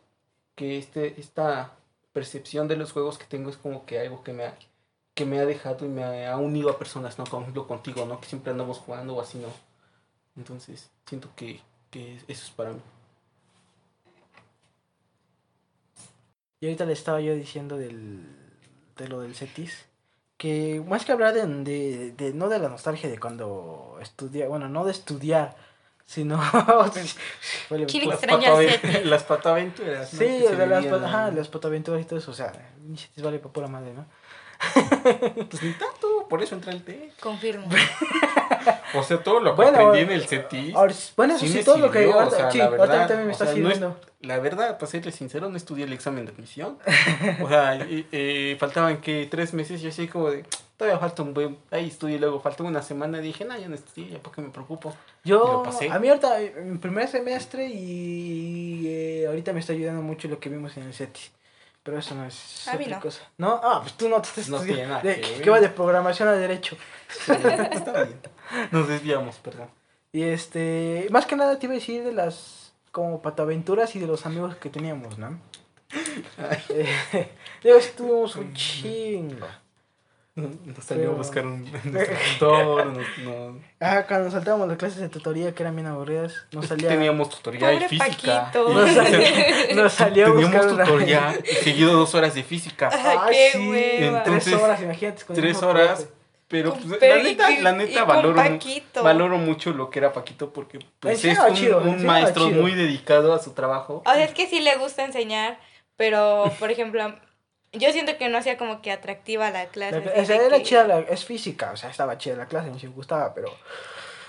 que 0.54 0.78
este 0.78 1.20
esta 1.20 1.76
percepción 2.12 2.68
de 2.68 2.76
los 2.76 2.92
juegos 2.92 3.18
que 3.18 3.26
tengo 3.26 3.50
es 3.50 3.56
como 3.56 3.86
que 3.86 3.98
algo 3.98 4.22
que 4.22 4.32
me 4.32 4.44
ha 4.44 4.56
que 5.14 5.24
me 5.24 5.38
ha 5.38 5.46
dejado 5.46 5.86
y 5.86 5.88
me 5.88 6.26
ha 6.26 6.36
unido 6.36 6.70
a 6.70 6.78
personas, 6.78 7.18
¿no? 7.18 7.24
Por 7.24 7.42
ejemplo, 7.42 7.66
contigo, 7.68 8.04
¿no? 8.04 8.20
Que 8.20 8.26
siempre 8.26 8.50
andamos 8.50 8.78
jugando 8.78 9.16
o 9.16 9.20
así, 9.20 9.38
¿no? 9.38 9.48
Entonces, 10.36 10.90
siento 11.06 11.30
que, 11.36 11.60
que 11.94 12.16
eso 12.16 12.24
es 12.44 12.50
para 12.50 12.72
mí. 12.72 12.80
Y 16.60 16.66
ahorita 16.66 16.84
le 16.86 16.92
estaba 16.92 17.20
yo 17.20 17.34
diciendo 17.34 17.76
del, 17.76 18.26
de 18.96 19.08
lo 19.08 19.20
del 19.20 19.34
CETIS. 19.36 19.86
Que 20.36 20.82
más 20.86 21.04
que 21.04 21.12
hablar 21.12 21.32
de, 21.32 21.46
de, 21.46 22.12
de- 22.12 22.34
no 22.34 22.48
de 22.48 22.58
la 22.58 22.68
nostalgia 22.68 23.08
de 23.08 23.18
cuando 23.20 23.98
estudiar, 24.02 24.48
bueno, 24.48 24.68
no 24.68 24.84
de 24.84 24.90
estudiar, 24.90 25.54
sino... 26.04 26.40
¿Quién 27.88 28.04
pues, 28.04 28.20
CETIS? 28.20 29.04
las 29.06 29.22
patoaventuras, 29.22 30.12
¿no? 30.12 30.18
Sí, 30.18 30.42
se 30.48 30.56
de 30.56 30.66
las, 30.66 30.84
ajá, 30.86 31.30
las 31.30 31.48
patoaventuras 31.48 32.02
y 32.02 32.04
todo 32.04 32.18
eso, 32.18 32.32
o 32.32 32.34
sea, 32.34 32.52
ni 32.82 32.96
CETIS 32.96 33.22
vale 33.22 33.38
para 33.38 33.52
pura 33.52 33.68
madre, 33.68 33.94
¿no? 33.94 34.06
Pues 35.50 35.62
ni 35.62 35.72
tanto, 35.72 36.26
por 36.28 36.42
eso 36.42 36.54
entra 36.56 36.72
el 36.72 36.82
té. 36.82 37.12
Confirmo. 37.20 37.68
O 38.94 39.02
sea, 39.02 39.22
todo 39.22 39.40
lo 39.40 39.54
que 39.54 39.62
Bueno, 39.62 39.78
aprendí 39.88 40.00
en 40.00 40.10
el. 40.10 40.74
Ahora, 40.76 40.94
bueno, 41.16 41.34
eso 41.36 41.46
sí 41.46 41.52
sí, 41.52 41.64
todo 41.64 41.78
lo 41.78 41.90
que... 41.90 41.98
sirvió, 42.00 42.16
o 42.16 42.20
ahorita- 42.20 42.36
sea, 42.36 42.50
sí, 42.50 42.58
la 42.58 42.64
ahorita 42.66 42.82
verdad, 42.86 43.08
también 43.08 43.26
me 43.26 43.32
o 43.32 43.32
está 43.32 43.44
sea, 43.46 43.54
no 43.54 43.68
es- 43.68 43.74
sirviendo. 43.74 44.00
La 44.20 44.38
verdad, 44.38 44.78
para 44.78 44.86
serle 44.90 45.12
sincero, 45.12 45.48
no 45.50 45.56
estudié 45.56 45.84
el 45.84 45.92
examen 45.92 46.24
de 46.24 46.32
admisión. 46.32 46.78
O 47.42 47.48
sea, 47.48 47.76
y- 47.76 48.06
eh, 48.12 48.56
faltaban 48.58 49.00
que 49.00 49.26
tres 49.30 49.52
meses, 49.52 49.82
yo 49.82 49.90
así 49.90 50.08
como 50.08 50.30
de, 50.30 50.44
todavía 50.78 50.98
falta 50.98 51.22
un 51.22 51.34
buen, 51.34 51.58
ahí 51.70 51.88
estudié, 51.88 52.18
luego 52.18 52.40
faltó 52.40 52.64
una 52.64 52.80
semana, 52.82 53.18
y 53.18 53.22
dije, 53.22 53.44
no, 53.44 53.58
ya 53.58 53.68
no 53.68 53.74
estudié, 53.74 54.08
ya 54.10 54.18
por 54.20 54.32
qué 54.34 54.40
me 54.40 54.48
preocupo. 54.50 54.94
Yo, 55.24 55.62
pasé. 55.64 55.90
a 55.90 55.98
mí 55.98 56.08
ahorita, 56.08 56.38
mi 56.64 56.78
primer 56.78 57.06
semestre 57.08 57.66
y 57.68 58.84
eh, 58.86 59.26
ahorita 59.26 59.52
me 59.52 59.60
está 59.60 59.72
ayudando 59.72 60.00
mucho 60.02 60.28
lo 60.28 60.38
que 60.38 60.48
vimos 60.48 60.76
en 60.76 60.84
el 60.84 60.94
CETIS. 60.94 61.32
Pero 61.82 61.98
eso 61.98 62.14
no 62.14 62.24
es 62.24 62.66
A 62.68 62.76
mí 62.78 62.84
otra 62.84 62.96
no. 62.96 63.02
cosa. 63.02 63.20
¿No? 63.36 63.60
Ah, 63.62 63.80
pues 63.82 63.92
tú 63.92 64.08
no 64.08 64.22
te 64.22 64.28
estás 64.28 64.48
No 64.48 64.56
estudiando. 64.56 65.00
tiene 65.02 65.18
nada 65.20 65.28
de- 65.28 65.36
que 65.36 65.42
que 65.42 65.50
va 65.50 65.60
de 65.60 65.68
programación 65.68 66.28
a 66.28 66.32
derecho. 66.32 66.76
Sí, 67.10 67.32
está 67.72 67.92
bien. 68.04 68.20
Nos 68.70 68.88
desviamos, 68.88 69.36
perdón. 69.36 69.68
Y 70.12 70.22
este, 70.22 71.06
más 71.10 71.26
que 71.26 71.36
nada 71.36 71.58
te 71.58 71.66
iba 71.66 71.72
a 71.72 71.78
decir 71.78 72.04
de 72.04 72.12
las, 72.12 72.72
como 72.92 73.20
pataventuras 73.22 73.94
y 73.96 73.98
de 73.98 74.06
los 74.06 74.26
amigos 74.26 74.54
que 74.56 74.70
teníamos, 74.70 75.18
¿no? 75.18 75.38
Eh, 76.70 77.28
digo, 77.62 77.80
sí 77.80 77.90
tuvimos 77.96 78.36
un 78.36 78.52
chingo. 78.54 79.46
Nos 80.36 80.84
salió 80.84 81.04
a 81.04 81.06
Pero- 81.10 81.16
buscar 81.16 81.46
un 81.46 81.62
nuestro 81.84 82.16
tutor, 82.32 82.86
nos- 82.86 83.18
no- 83.22 83.60
Ah, 83.78 84.04
cuando 84.08 84.32
saltábamos 84.32 84.66
las 84.66 84.76
clases 84.78 84.98
de 85.00 85.08
tutoría 85.08 85.54
que 85.54 85.62
eran 85.62 85.76
bien 85.76 85.86
aburridas, 85.86 86.34
nos 86.50 86.66
salía... 86.66 86.88
Teníamos 86.88 87.28
tutorial 87.30 87.74
Pobre 87.74 87.88
física. 87.88 88.50
Paquito. 88.52 88.68
Nos 88.74 88.90
salía, 88.94 89.74
nos 89.76 89.92
salía 89.92 90.24
a 90.24 90.32
Teníamos 90.32 90.50
buscar 90.56 90.72
una- 90.74 90.84
tutorial 90.84 91.44
y 91.48 91.54
seguido 91.54 91.92
dos 91.92 92.12
horas 92.16 92.34
de 92.34 92.42
física. 92.42 92.90
Ay, 92.92 93.16
Ay, 93.20 93.30
qué 93.52 93.58
sí, 93.58 93.68
hueva. 93.70 94.22
Tres 94.24 94.34
Entonces, 94.46 94.54
horas, 94.54 94.82
imagínate. 94.82 95.24
con 95.24 95.36
el 95.36 95.42
Tres 95.42 95.54
mismo 95.54 95.68
horas. 95.68 95.98
profe. 96.00 96.12
Pero 96.48 96.74
pues, 96.74 96.96
pero 97.00 97.16
la 97.16 97.20
y- 97.22 97.24
neta, 97.24 97.50
y- 97.50 97.62
la 97.62 97.72
neta 97.72 98.04
valoro, 98.04 98.42
valoro 99.02 99.38
mucho 99.38 99.72
lo 99.72 99.90
que 99.90 99.98
era 99.98 100.12
Paquito 100.12 100.52
porque 100.52 100.78
pues, 101.00 101.24
es 101.24 101.38
un, 101.38 101.54
chido, 101.54 101.78
un 101.78 102.04
maestro 102.04 102.48
chido. 102.48 102.60
muy 102.62 102.74
dedicado 102.74 103.32
a 103.32 103.38
su 103.42 103.52
trabajo. 103.52 104.02
O 104.06 104.12
sea, 104.12 104.24
es 104.24 104.34
que 104.34 104.46
sí 104.46 104.60
le 104.60 104.76
gusta 104.76 105.04
enseñar, 105.04 105.58
pero, 105.96 106.52
por 106.58 106.70
ejemplo, 106.70 107.14
yo 107.72 107.90
siento 107.92 108.16
que 108.18 108.28
no 108.28 108.38
hacía 108.38 108.56
como 108.58 108.82
que 108.82 108.92
atractiva 108.92 109.50
la 109.50 109.66
clase. 109.66 110.00
La- 110.04 110.22
o 110.22 110.24
sea, 110.24 110.36
era 110.36 110.56
que- 110.58 110.62
chida, 110.64 110.84
la- 110.86 111.00
es 111.00 111.24
física, 111.24 111.70
o 111.72 111.76
sea, 111.76 111.90
estaba 111.90 112.18
chida 112.18 112.36
la 112.36 112.46
clase, 112.46 112.70
me 112.70 112.92
gustaba, 112.92 113.32
pero... 113.34 113.48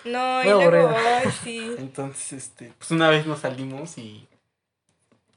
No, 0.06 0.44
y 0.44 0.48
luego, 0.48 0.96
ay, 0.96 1.32
sí. 1.44 1.76
Entonces, 1.80 2.34
este, 2.34 2.72
pues 2.78 2.92
una 2.92 3.10
vez 3.10 3.26
nos 3.26 3.40
salimos 3.40 3.98
y. 3.98 4.28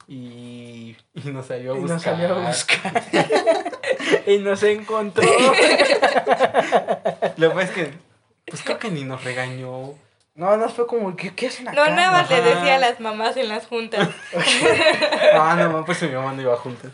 Y, 0.08 0.96
y 1.14 1.30
nos 1.30 1.46
salió 1.46 1.74
a 1.74 1.76
Y 1.76 1.80
buscar. 1.80 1.94
nos 1.94 2.02
salió 2.02 2.34
a 2.34 2.46
buscar. 2.48 3.04
y 4.26 4.38
nos 4.38 4.62
encontró. 4.62 5.22
Lo 7.36 7.48
que 7.50 7.54
pasa 7.54 7.62
es 7.62 7.70
que, 7.70 7.92
pues 8.46 8.62
creo 8.62 8.78
que 8.78 8.90
ni 8.90 9.04
nos 9.04 9.22
regañó. 9.24 9.94
No, 10.34 10.56
no 10.56 10.68
fue 10.68 10.86
como, 10.86 11.16
¿qué, 11.16 11.34
qué 11.34 11.48
hacen 11.48 11.68
acá? 11.68 11.76
No, 11.76 11.90
nada 11.94 12.12
más 12.12 12.30
le 12.30 12.40
decía 12.40 12.76
a 12.76 12.78
las 12.78 13.00
mamás 13.00 13.36
en 13.36 13.48
las 13.48 13.66
juntas. 13.66 14.08
Ah, 15.34 15.56
no, 15.58 15.68
no, 15.68 15.84
pues 15.84 16.00
mi 16.02 16.10
mamá 16.10 16.32
no 16.32 16.42
iba 16.42 16.56
juntas. 16.56 16.92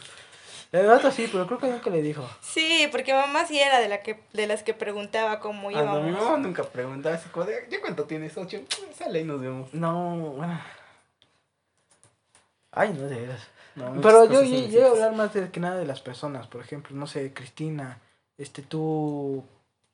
El 0.73 0.91
otro 0.91 1.13
sí, 1.13 1.29
pero 1.31 1.47
creo 1.47 1.59
que 1.61 1.67
nunca 1.69 1.89
le 1.91 2.03
dijo. 2.03 2.29
Sí, 2.41 2.89
porque 2.91 3.15
mamá 3.15 3.47
sí 3.47 3.61
era 3.61 3.79
de 3.79 3.89
la 3.89 3.99
que 4.01 4.19
de 4.33 4.49
las 4.49 4.65
que 4.65 4.75
preguntaba 4.75 5.39
cómo 5.39 5.69
Ah, 5.69 5.83
no, 5.83 6.01
mi 6.01 6.09
íbamos. 6.11 6.25
mamá 6.25 6.37
nunca 6.39 6.65
preguntaba 6.65 7.15
así 7.15 7.29
como 7.29 7.47
¿ya 7.47 7.81
cuánto 7.81 8.05
tienes? 8.05 8.37
Ocho. 8.37 8.59
Sale 8.99 9.21
y 9.21 9.25
nos 9.25 9.41
vemos. 9.41 9.73
No, 9.73 10.17
bueno. 10.37 10.59
Ay, 12.75 12.93
no 12.93 13.03
de 13.07 13.21
veras. 13.21 13.41
No, 13.77 14.01
Pero 14.01 14.25
yo 14.31 14.43
yo- 14.45 14.67
yo 14.69 14.89
hablar 14.93 15.13
más 15.15 15.33
de 15.35 15.51
que 15.51 15.61
nada 15.61 15.77
de 15.77 15.87
las 15.87 16.01
personas. 16.01 16.47
Por 16.47 16.61
ejemplo, 16.61 16.95
no 16.97 17.07
sé, 17.07 17.33
Cristina, 17.33 17.99
este, 18.39 18.63
tú... 18.63 19.45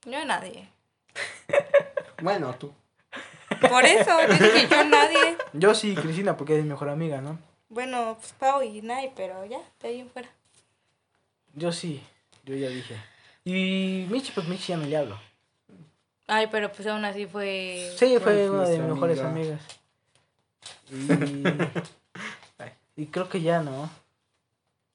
Yo 0.05 0.25
nadie. 0.25 0.69
Bueno, 2.23 2.55
tú. 2.57 2.71
Por 3.69 3.85
eso, 3.87 4.11
yo 4.29 4.35
dije 4.35 4.69
yo 4.71 4.85
nadie. 4.85 5.37
Yo 5.55 5.75
sí, 5.75 5.95
Cristina, 5.95 6.37
porque 6.37 6.59
es 6.59 6.63
mi 6.63 6.69
mejor 6.69 6.91
amiga, 6.91 7.23
¿no? 7.23 7.39
Bueno, 7.71 8.17
pues 8.21 8.33
Pau 8.35 8.63
y 8.63 8.83
Nay, 8.83 9.11
pero 9.17 9.45
ya, 9.47 9.59
de 9.81 9.89
ahí 9.89 10.01
en 10.01 10.11
fuera. 10.11 10.29
Yo 11.55 11.73
sí, 11.73 12.03
yo 12.45 12.55
ya 12.55 12.69
dije. 12.69 12.97
Y 13.45 14.07
Michi, 14.11 14.33
pues 14.33 14.47
Michi 14.49 14.69
ya 14.73 14.77
no 14.77 14.85
le 14.87 14.97
hablo. 14.99 15.19
Ay, 16.27 16.49
pero 16.51 16.71
pues 16.71 16.87
aún 16.89 17.05
así 17.07 17.27
fue. 17.27 17.91
Sí, 17.97 18.19
fue 18.23 18.51
una 18.51 18.69
de 18.69 18.79
mis 18.79 18.89
mejores 18.93 19.21
amiga. 19.21 19.59
amigas. 19.59 19.81
Y, 20.91 22.00
y 22.97 23.07
creo 23.07 23.29
que 23.29 23.41
ya, 23.41 23.63
¿no? 23.63 23.91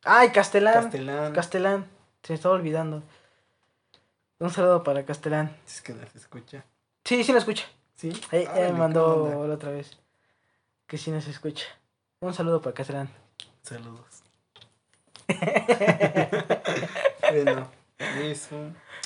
Ay, 0.04 0.30
Castelán. 0.30 0.84
Castelán. 0.84 1.34
Castelán. 1.34 1.86
Se 2.24 2.34
me 2.34 2.36
estaba 2.36 2.56
olvidando. 2.56 3.04
Un 4.40 4.52
saludo 4.52 4.84
para 4.84 5.06
Castelán. 5.06 5.56
Es 5.66 5.82
que 5.82 5.94
no 5.94 6.06
se 6.08 6.18
escucha. 6.18 6.66
Sí, 7.04 7.24
sí 7.24 7.32
nos 7.32 7.44
escucha. 7.44 7.66
¿Sí? 7.96 8.12
Ahí, 8.32 8.46
Órale, 8.46 8.62
me 8.62 8.68
¿qué 8.68 8.74
mandó 8.74 9.48
la 9.48 9.54
otra 9.54 9.72
vez. 9.72 9.98
Que 10.88 10.98
sí 10.98 11.12
nos 11.12 11.28
escucha. 11.28 11.66
Un 12.20 12.34
saludo 12.34 12.62
para 12.62 12.74
Castelán. 12.74 13.10
Saludos. 13.62 14.24
bueno, 17.32 17.68
eso. 18.00 18.56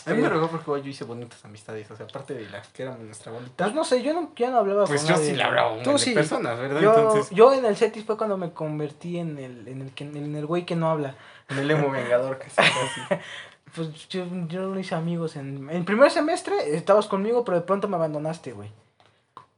A 0.05 0.11
mí 0.11 0.21
me 0.21 0.29
rogó 0.29 0.47
porque 0.47 0.65
yo 0.83 0.89
hice 0.89 1.03
bonitas 1.03 1.43
amistades. 1.45 1.89
O 1.91 1.95
sea, 1.95 2.05
aparte 2.07 2.33
de 2.33 2.49
las 2.49 2.67
que 2.69 2.83
éramos 2.83 3.01
nuestra 3.01 3.31
bolita. 3.31 3.65
Pues 3.65 3.75
no 3.75 3.83
sé, 3.83 4.01
yo 4.01 4.13
no, 4.13 4.31
ya 4.35 4.49
no 4.49 4.57
hablaba 4.57 4.85
Pues 4.85 5.01
con 5.01 5.09
yo 5.09 5.15
nadie. 5.15 5.29
sí 5.31 5.35
le 5.35 5.43
hablaba 5.43 5.75
a 5.81 5.97
sí. 5.97 6.13
personas, 6.13 6.57
¿verdad? 6.57 6.81
Yo, 6.81 6.93
Entonces, 6.95 7.29
yo 7.29 7.53
en 7.53 7.65
el 7.65 7.75
CETIS 7.75 8.05
fue 8.05 8.17
cuando 8.17 8.37
me 8.37 8.51
convertí 8.51 9.17
en 9.19 9.37
el, 9.37 9.67
en 9.67 9.81
el, 9.81 9.91
que- 9.93 10.05
en 10.05 10.35
el 10.35 10.45
güey 10.45 10.65
que 10.65 10.75
no 10.75 10.89
habla. 10.89 11.15
en 11.49 11.59
el 11.59 11.69
emo 11.71 11.89
vengador 11.91 12.37
casi 12.39 12.55
casi. 12.55 13.01
Pues 13.75 14.09
yo, 14.09 14.25
yo 14.47 14.61
no 14.67 14.79
hice 14.79 14.95
amigos 14.95 15.35
en... 15.35 15.69
En 15.69 15.85
primer 15.85 16.09
semestre 16.09 16.55
estabas 16.75 17.05
conmigo, 17.05 17.45
pero 17.45 17.59
de 17.59 17.63
pronto 17.67 17.87
me 17.87 17.97
abandonaste, 17.97 18.51
güey. 18.53 18.71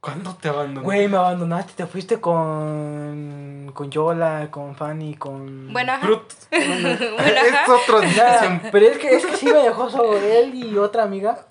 ¿Cuándo 0.02 0.34
te 0.34 0.48
abandoné? 0.48 0.84
Güey, 0.84 1.06
me 1.06 1.16
abandonaste, 1.16 1.74
te 1.76 1.86
fuiste 1.86 2.20
con... 2.20 3.70
Con 3.72 3.88
Yola, 3.88 4.48
con 4.50 4.74
Fanny, 4.74 5.14
con... 5.14 5.72
Bueno, 5.72 5.92
ajá. 5.92 6.04
Brut. 6.04 6.24
Bueno, 6.50 6.74
Bueno, 6.98 7.40
es 7.40 7.68
otro 7.68 8.00
discusión. 8.00 8.60
pero 8.72 8.86
es 8.86 8.98
que, 8.98 9.14
es 9.14 9.24
que 9.24 9.36
sí 9.36 9.46
me 9.46 9.62
dejó 9.62 9.88
solo 9.88 10.16
él 10.16 10.56
y 10.56 10.76
otra 10.76 11.04
amiga, 11.04 11.46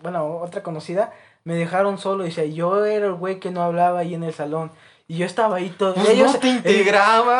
bueno, 0.00 0.36
otra 0.38 0.62
conocida, 0.62 1.12
me 1.42 1.54
dejaron 1.56 1.98
solo 1.98 2.24
y 2.24 2.28
decía, 2.28 2.44
yo 2.44 2.84
era 2.86 3.06
el 3.06 3.14
güey 3.14 3.40
que 3.40 3.50
no 3.50 3.62
hablaba 3.62 3.98
ahí 3.98 4.14
en 4.14 4.22
el 4.22 4.32
salón. 4.32 4.70
Y 5.08 5.16
yo 5.16 5.26
estaba 5.26 5.56
ahí 5.56 5.70
todo. 5.70 5.94
Pues 5.94 6.08
ellos- 6.10 6.34
no 6.34 6.38
te 6.38 6.50
eh. 6.50 6.60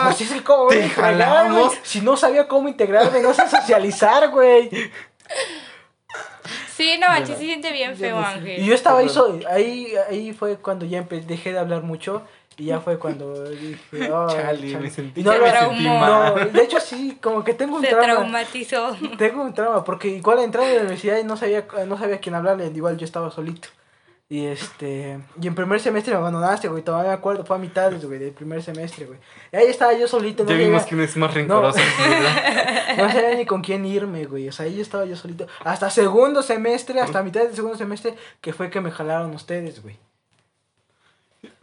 Pues 0.05 0.21
es 0.23 0.33
el 0.33 0.43
cómo 0.43 0.69
Te 0.69 0.81
integrar, 0.81 1.15
jalamos. 1.19 1.75
Si 1.83 2.01
no 2.01 2.17
sabía 2.17 2.49
cómo 2.49 2.67
integrarme, 2.69 3.21
no 3.21 3.33
sé 3.33 3.47
socializar, 3.49 4.31
güey. 4.31 4.71
Sí, 6.79 6.97
no 7.01 7.09
manches, 7.09 7.29
Bueno, 7.31 7.41
se 7.41 7.45
siente 7.45 7.73
bien 7.73 7.97
feo. 7.97 8.19
Ángel. 8.19 8.63
Y 8.63 8.67
yo 8.67 8.75
estaba 8.75 9.01
ahí, 9.01 9.07
Perdón. 9.09 9.43
so- 9.43 9.49
ahí, 9.49 9.93
ahí 10.09 10.33
fue 10.33 10.57
cuando 10.57 10.87
ya 10.87 11.03
dejé 11.03 11.53
de 11.53 11.59
hablar 11.59 11.83
mucho. 11.83 12.23
Y 12.57 12.67
ya 12.67 12.81
fue 12.81 12.99
cuando 12.99 13.49
dije, 13.51 13.79
"Ay, 13.93 14.09
Chale, 14.09 14.77
me 14.79 14.91
sentí- 14.91 15.23
no, 15.23 15.33
Se 15.33 15.39
lo- 15.39 15.45
traumó. 15.47 16.07
no, 16.07 16.35
de 16.47 16.63
hecho 16.63 16.81
sí, 16.81 17.17
como 17.23 17.45
que 17.45 17.55
tengo 17.55 17.77
un 17.77 17.83
Se 17.83 17.89
trauma. 17.89 18.07
traumatizó. 18.15 18.97
Tengo 19.17 19.43
un 19.43 19.55
trauma, 19.55 19.85
porque 19.85 20.09
igual 20.09 20.39
entrando 20.41 20.71
a 20.71 20.75
la 20.75 20.81
universidad 20.81 21.19
y 21.19 21.25
no 21.25 21.37
sabía, 21.37 21.67
no 21.87 21.97
sabía 21.99 22.17
a 22.17 22.19
quién 22.19 22.35
hablarle, 22.35 22.67
igual 22.75 22.97
yo 22.97 23.05
estaba 23.05 23.31
solito. 23.31 23.69
Y 24.31 24.45
este, 24.45 25.19
y 25.41 25.47
en 25.47 25.55
primer 25.55 25.81
semestre 25.81 26.13
me 26.13 26.19
abandonaste, 26.19 26.69
güey, 26.69 26.83
todavía 26.83 27.13
me 27.13 27.15
acuerdo, 27.15 27.47
fue 27.47 27.57
a 27.57 27.59
mitades, 27.59 28.05
güey, 28.05 28.19
del 28.19 28.33
primer 28.33 28.63
semestre, 28.63 29.07
güey. 29.07 29.19
Y 29.53 29.57
ahí 29.57 29.69
estaba 29.69 29.95
yo 29.95 30.07
solito, 30.07 30.45
no 30.45 30.51
Ya 30.51 30.57
vimos 30.57 30.83
sabía, 30.83 30.89
quién 30.89 31.01
es 31.01 31.17
más 31.17 31.33
rencoroso. 31.33 31.79
¿verdad? 31.79 32.97
no 32.99 33.11
sabía 33.11 33.35
ni 33.37 33.47
con 33.47 33.63
quién 33.63 33.87
irme, 33.87 34.27
güey, 34.27 34.47
o 34.47 34.53
sea, 34.53 34.67
ahí 34.67 34.77
yo 34.77 34.83
estaba 34.83 35.07
yo 35.07 35.17
solito. 35.17 35.47
Hasta 35.65 35.89
segundo 35.89 36.43
semestre, 36.43 37.01
hasta 37.01 37.23
mitad 37.23 37.41
del 37.41 37.55
segundo 37.55 37.79
semestre, 37.79 38.17
que 38.43 38.53
fue 38.53 38.69
que 38.69 38.83
me 38.83 38.91
jalaron 38.91 39.35
ustedes, 39.35 39.83
güey. 39.83 39.99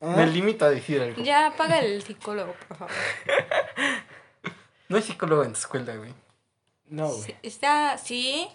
Me 0.00 0.26
limito 0.26 0.64
a 0.64 0.70
decir 0.70 1.00
algo. 1.00 1.20
Ya, 1.22 1.54
paga 1.56 1.80
el 1.80 2.02
psicólogo, 2.02 2.54
por 2.68 2.76
favor. 2.76 2.94
No 4.88 4.96
hay 4.96 5.02
psicólogo 5.02 5.44
en 5.44 5.52
tu 5.52 5.58
escuela, 5.58 5.94
güey. 5.96 6.14
No, 6.88 7.08
güey. 7.08 7.36
Está, 7.42 7.98
sí. 7.98 8.48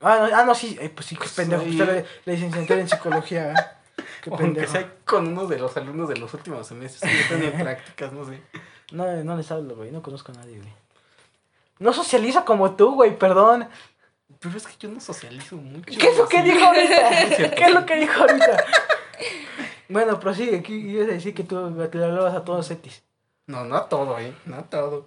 Ah, 0.00 0.28
no, 0.30 0.36
ah, 0.36 0.44
no, 0.44 0.54
sí, 0.54 0.78
ay, 0.80 0.90
pues 0.90 1.06
sí, 1.06 1.16
qué 1.16 1.26
pendejo, 1.34 1.62
Sí. 1.64 1.70
usted 1.80 2.06
la 2.24 2.32
licenciatura 2.32 2.80
en 2.80 2.88
psicología, 2.88 3.52
¿eh? 3.52 3.54
Qué 4.22 4.30
Aunque 4.30 4.44
pendejo. 4.44 4.72
sea 4.72 4.94
con 5.04 5.26
uno 5.28 5.46
de 5.46 5.58
los 5.58 5.76
alumnos 5.76 6.08
de 6.08 6.16
los 6.16 6.32
últimos 6.34 6.66
semestres 6.66 7.10
que 7.10 7.20
están 7.20 7.42
en 7.42 7.52
prácticas, 7.62 8.12
no 8.12 8.24
sé. 8.24 8.40
No, 8.92 9.04
no 9.24 9.36
les 9.36 9.50
hablo, 9.50 9.76
güey. 9.76 9.90
No 9.90 10.02
conozco 10.02 10.32
a 10.32 10.36
nadie, 10.36 10.56
güey. 10.58 10.72
No 11.78 11.92
socializa 11.92 12.44
como 12.44 12.74
tú, 12.74 12.94
güey, 12.94 13.16
perdón. 13.18 13.68
Pero 14.40 14.56
es 14.56 14.66
que 14.66 14.74
yo 14.78 14.88
no 14.88 15.00
socializo 15.00 15.56
mucho. 15.56 15.98
¿Qué 15.98 16.08
es 16.08 16.16
lo 16.18 16.28
que 16.28 16.42
dijo 16.42 16.64
ahorita? 16.64 17.10
¿Qué 17.56 17.64
es 17.64 17.70
lo 17.74 17.86
que 17.86 17.96
dijo 17.96 18.20
ahorita? 18.20 18.64
Bueno, 19.88 20.18
prosigue. 20.20 20.58
Aquí 20.58 20.74
ibas 20.74 21.08
a 21.08 21.12
decir 21.12 21.34
que 21.34 21.44
tú 21.44 21.56
te 21.90 22.04
hablabas 22.04 22.34
a 22.34 22.44
todos 22.44 22.66
Cetis. 22.68 23.02
No, 23.46 23.64
no 23.64 23.76
a 23.76 23.88
todo, 23.88 24.18
eh. 24.18 24.34
No 24.46 24.56
a 24.56 24.62
todo. 24.62 25.06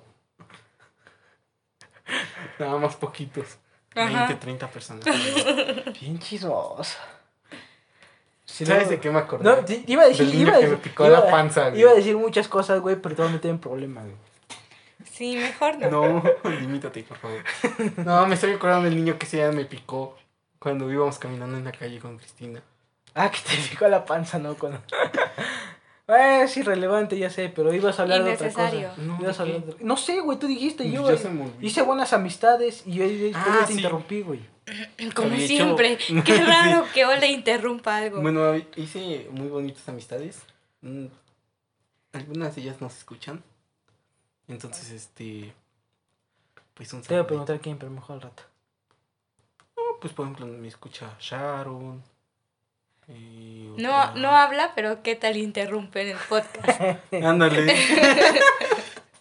Nada 2.59 2.77
más 2.77 2.95
poquitos. 2.95 3.57
Ajá. 3.95 4.27
20, 4.27 4.35
30 4.35 4.67
personas. 4.69 5.05
Bien 6.01 6.17
chismoso. 6.19 6.97
Sí, 8.45 8.65
¿Sabes 8.65 8.85
no- 8.85 8.89
de 8.91 8.99
qué 8.99 9.09
me 9.09 9.19
acordé? 9.19 9.43
No, 9.43 9.57
iba 9.87 10.03
a 10.03 10.07
decir, 10.07 10.25
Del 10.25 10.35
niño 10.35 10.47
iba 10.47 10.57
a 10.57 10.59
que 10.59 10.65
me 10.65 10.69
decir, 10.71 10.83
picó 10.83 11.05
iba 11.07 11.19
la 11.19 11.31
panza, 11.31 11.69
güey. 11.69 11.81
Iba 11.81 11.91
a 11.91 11.95
decir 11.95 12.17
muchas 12.17 12.47
cosas, 12.47 12.79
güey, 12.81 12.95
pero 12.97 13.15
te 13.15 13.21
voy 13.21 13.29
a 13.29 13.33
meter 13.33 13.51
en 13.51 13.59
problemas, 13.59 14.03
güey. 14.05 14.15
Sí, 15.09 15.35
mejor 15.37 15.77
no. 15.77 15.89
No, 15.89 16.23
limítate, 16.49 17.03
por 17.03 17.17
favor. 17.17 17.43
No, 17.97 18.25
me 18.27 18.35
estoy 18.35 18.53
acordando 18.53 18.85
del 18.89 18.95
niño 18.95 19.17
que 19.17 19.25
se 19.25 19.37
llama 19.37 19.53
me 19.53 19.65
picó 19.65 20.17
cuando 20.59 20.91
íbamos 20.91 21.17
caminando 21.19 21.57
en 21.57 21.63
la 21.65 21.71
calle 21.71 21.99
con 21.99 22.17
Cristina. 22.17 22.61
Ah, 23.13 23.29
que 23.29 23.39
te 23.39 23.57
picó 23.69 23.87
la 23.87 24.05
panza, 24.05 24.39
¿no? 24.39 24.55
Cuando... 24.55 24.81
Eh, 26.15 26.43
es 26.43 26.57
irrelevante, 26.57 27.17
ya 27.17 27.29
sé, 27.29 27.49
pero 27.49 27.73
ibas 27.73 27.99
a 27.99 28.01
hablar 28.03 28.23
de 28.23 28.33
otra 28.33 28.47
cosa. 28.49 28.71
No, 28.97 29.17
Ibas 29.21 29.39
a 29.39 29.45
¿de 29.45 29.53
hablar 29.55 29.65
qué? 29.71 29.77
de- 29.79 29.83
No 29.85 29.95
sé, 29.97 30.19
güey, 30.19 30.37
tú 30.39 30.47
dijiste, 30.47 30.89
yo, 30.91 31.09
Ya 31.09 31.17
se 31.17 31.29
me 31.29 31.43
olvidó. 31.43 31.65
hice 31.65 31.81
buenas 31.83 32.11
amistades 32.13 32.83
y 32.85 32.93
yo, 32.93 33.05
yo- 33.05 33.27
yo 33.27 33.37
Ah, 33.37 33.59
te 33.61 33.67
sí. 33.73 33.77
interrumpí, 33.79 34.21
güey. 34.21 34.41
Como 35.15 35.27
Había 35.29 35.37
hecho- 35.45 35.47
siempre. 35.47 35.97
Qué 36.25 36.37
raro 36.43 36.85
que 36.93 37.05
Ole 37.05 37.27
interrumpa 37.31 37.97
algo. 37.97 38.21
Bueno, 38.21 38.55
hice 38.75 39.27
muy 39.31 39.47
bonitas 39.47 39.87
amistades. 39.89 40.41
Mm, 40.81 41.05
Algunas 42.13 42.55
de 42.55 42.61
ellas 42.63 42.81
nos 42.81 42.97
escuchan. 42.97 43.41
Entonces, 44.49 44.91
este. 44.91 45.53
Pues 46.73 46.91
un 46.93 47.01
Te 47.03 47.13
voy 47.13 47.23
a 47.23 47.27
preguntar 47.27 47.59
quién, 47.61 47.77
pero 47.77 47.89
mejor 47.91 48.15
al 48.15 48.21
rato. 48.23 48.43
Pues 50.01 50.11
por 50.13 50.25
ejemplo, 50.25 50.45
me 50.47 50.67
escucha 50.67 51.15
Sharon. 51.19 52.01
Y 53.07 53.60
No, 53.77 54.13
no 54.15 54.29
habla, 54.35 54.71
pero 54.75 55.01
¿qué 55.03 55.15
tal 55.15 55.37
interrumpe 55.37 56.01
en 56.01 56.09
el 56.09 56.17
podcast? 56.29 56.81
Ándale. 57.23 57.75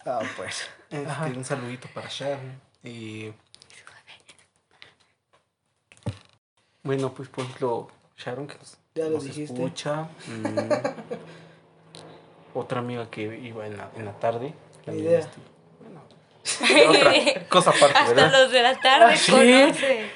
Ah, 0.03 0.19
pues. 0.35 0.67
Este, 0.89 1.37
un 1.37 1.45
saludito 1.45 1.87
para 1.93 2.07
Sharon. 2.09 2.59
Y... 2.83 3.31
Bueno, 6.83 7.13
pues 7.13 7.29
por 7.29 7.43
ejemplo, 7.43 7.87
Sharon 8.17 8.47
que 8.47 8.55
nos, 8.57 8.77
Ya 8.95 9.03
lo 9.05 9.11
nos 9.11 9.23
dijiste. 9.25 9.53
escucha. 9.53 10.07
mm, 10.27 10.71
otra 12.57 12.79
amiga 12.79 13.09
que 13.09 13.21
iba 13.21 13.65
en 13.67 13.77
la, 13.77 13.91
en 13.95 14.05
la 14.05 14.13
tarde. 14.19 14.53
también, 14.83 15.05
idea. 15.07 15.19
este, 15.19 15.37
bueno, 15.79 16.01
otra 16.89 17.47
cosa 17.49 17.69
aparte, 17.69 17.97
Hasta 17.99 18.13
¿verdad? 18.15 18.41
los 18.41 18.51
de 18.51 18.61
la 18.63 18.79
tarde 18.79 19.13
Ah, 19.13 19.17
¿sí? 19.17 19.31
conoce. 19.31 20.09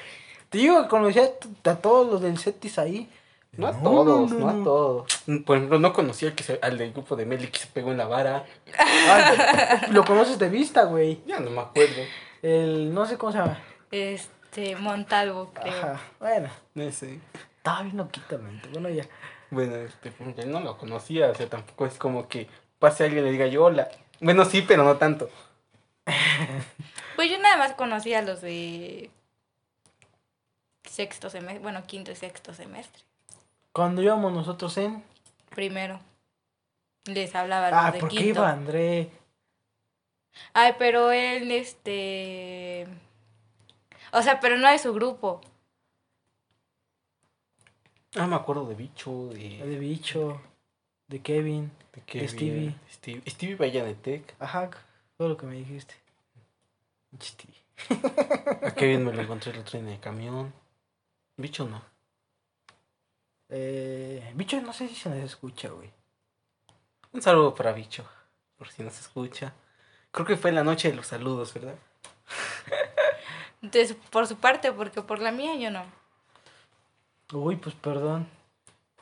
Te 0.50 0.58
digo 0.58 0.82
que 0.82 0.88
conocía 0.88 1.30
a 1.64 1.74
todos 1.76 2.10
los 2.10 2.20
del 2.22 2.38
Cetis 2.38 2.78
ahí. 2.78 3.08
No 3.56 3.66
a 3.68 3.72
No, 3.72 3.78
todos, 3.82 4.30
no, 4.32 4.38
no, 4.38 4.52
no. 4.52 4.60
a 4.60 4.64
todos. 4.64 5.22
Por 5.44 5.56
ejemplo, 5.56 5.78
no 5.78 5.92
conocía 5.92 6.34
que 6.34 6.42
se- 6.42 6.58
al 6.62 6.76
del 6.78 6.92
grupo 6.92 7.16
de 7.16 7.24
Meli 7.26 7.48
que 7.48 7.58
se 7.58 7.66
pegó 7.68 7.90
en 7.92 7.98
la 7.98 8.06
vara. 8.06 8.44
Ay, 8.78 9.90
lo 9.92 10.04
conoces 10.04 10.38
de 10.38 10.48
vista, 10.48 10.84
güey. 10.84 11.20
Ya 11.26 11.40
no 11.40 11.50
me 11.50 11.60
acuerdo. 11.60 12.02
El, 12.42 12.92
no 12.94 13.06
sé 13.06 13.16
cómo 13.16 13.32
se 13.32 13.38
llama. 13.38 13.58
Este, 13.90 14.76
Montalvo, 14.76 15.50
creo. 15.54 15.72
Ajá, 15.72 16.00
bueno. 16.20 16.48
No 16.74 16.90
sé. 16.92 17.18
Estaba 17.56 17.82
bien 17.82 17.96
loquita, 17.96 18.36
mente. 18.38 18.68
Bueno, 18.72 18.88
ya. 18.90 19.04
Bueno, 19.50 19.76
este, 19.76 20.10
pues, 20.10 20.46
no 20.46 20.60
lo 20.60 20.76
conocía, 20.76 21.30
o 21.30 21.34
sea, 21.34 21.48
tampoco 21.48 21.86
es 21.86 21.94
como 21.98 22.28
que 22.28 22.48
pase 22.78 23.04
alguien 23.04 23.22
y 23.24 23.26
le 23.26 23.32
diga 23.32 23.46
yo 23.46 23.64
hola. 23.64 23.88
Bueno, 24.20 24.44
sí, 24.44 24.62
pero 24.66 24.84
no 24.84 24.96
tanto. 24.96 25.30
Pues 27.16 27.30
yo 27.30 27.38
nada 27.38 27.56
más 27.56 27.72
conocí 27.72 28.12
a 28.12 28.20
los 28.20 28.42
de 28.42 29.08
sexto 30.84 31.30
semestre, 31.30 31.60
bueno, 31.60 31.82
quinto 31.86 32.10
y 32.12 32.14
sexto 32.16 32.52
semestre. 32.52 33.02
Cuando 33.76 34.00
íbamos 34.00 34.32
nosotros 34.32 34.74
en. 34.78 35.04
Primero. 35.50 36.00
Les 37.04 37.34
hablaba 37.34 37.68
Ah, 37.86 37.90
de 37.92 37.98
¿por 38.00 38.08
qué 38.08 38.16
quinto. 38.16 38.40
iba 38.40 38.50
André? 38.50 39.10
Ay, 40.54 40.72
pero 40.78 41.12
él, 41.12 41.50
este... 41.52 42.86
O 44.14 44.22
sea, 44.22 44.40
pero 44.40 44.56
no 44.56 44.70
de 44.70 44.78
su 44.78 44.94
grupo. 44.94 45.42
Ah, 48.16 48.26
me 48.26 48.36
acuerdo 48.36 48.64
de 48.66 48.74
Bicho, 48.74 49.28
De 49.28 49.58
de, 49.58 49.78
bicho. 49.78 50.40
De 51.08 51.20
Kevin. 51.20 51.70
de 51.92 52.00
Kevin, 52.00 52.28
Stevie. 52.30 52.74
Stevie, 52.90 53.22
Stevie 53.30 53.56
vaya 53.56 53.84
de 53.84 53.94
Tech. 53.94 54.34
Ajá, 54.40 54.70
todo 55.18 55.28
lo 55.28 55.36
que 55.36 55.44
me 55.44 55.54
dijiste. 55.56 55.94
Stevie. 57.22 57.60
A 58.66 58.70
Kevin 58.74 59.04
me 59.04 59.12
lo 59.12 59.20
encontré 59.20 59.52
el 59.52 59.58
otro 59.58 59.78
en 59.78 59.88
el 59.88 60.00
camión. 60.00 60.54
Bicho 61.36 61.66
no. 61.68 61.82
Eh, 63.48 64.32
bicho, 64.34 64.60
no 64.60 64.72
sé 64.72 64.88
si 64.88 64.94
se 64.94 65.08
nos 65.08 65.18
escucha, 65.18 65.68
güey. 65.68 65.90
Un 67.12 67.22
saludo 67.22 67.54
para 67.54 67.72
Bicho, 67.72 68.04
por 68.58 68.68
si 68.68 68.82
nos 68.82 68.98
escucha. 68.98 69.52
Creo 70.10 70.26
que 70.26 70.36
fue 70.36 70.52
la 70.52 70.64
noche 70.64 70.90
de 70.90 70.96
los 70.96 71.06
saludos, 71.06 71.54
¿verdad? 71.54 71.76
Entonces, 73.62 73.96
por 74.10 74.26
su 74.26 74.36
parte, 74.36 74.72
porque 74.72 75.02
por 75.02 75.20
la 75.20 75.32
mía 75.32 75.54
yo 75.56 75.70
no. 75.70 75.84
Uy, 77.32 77.56
pues 77.56 77.74
perdón. 77.74 78.28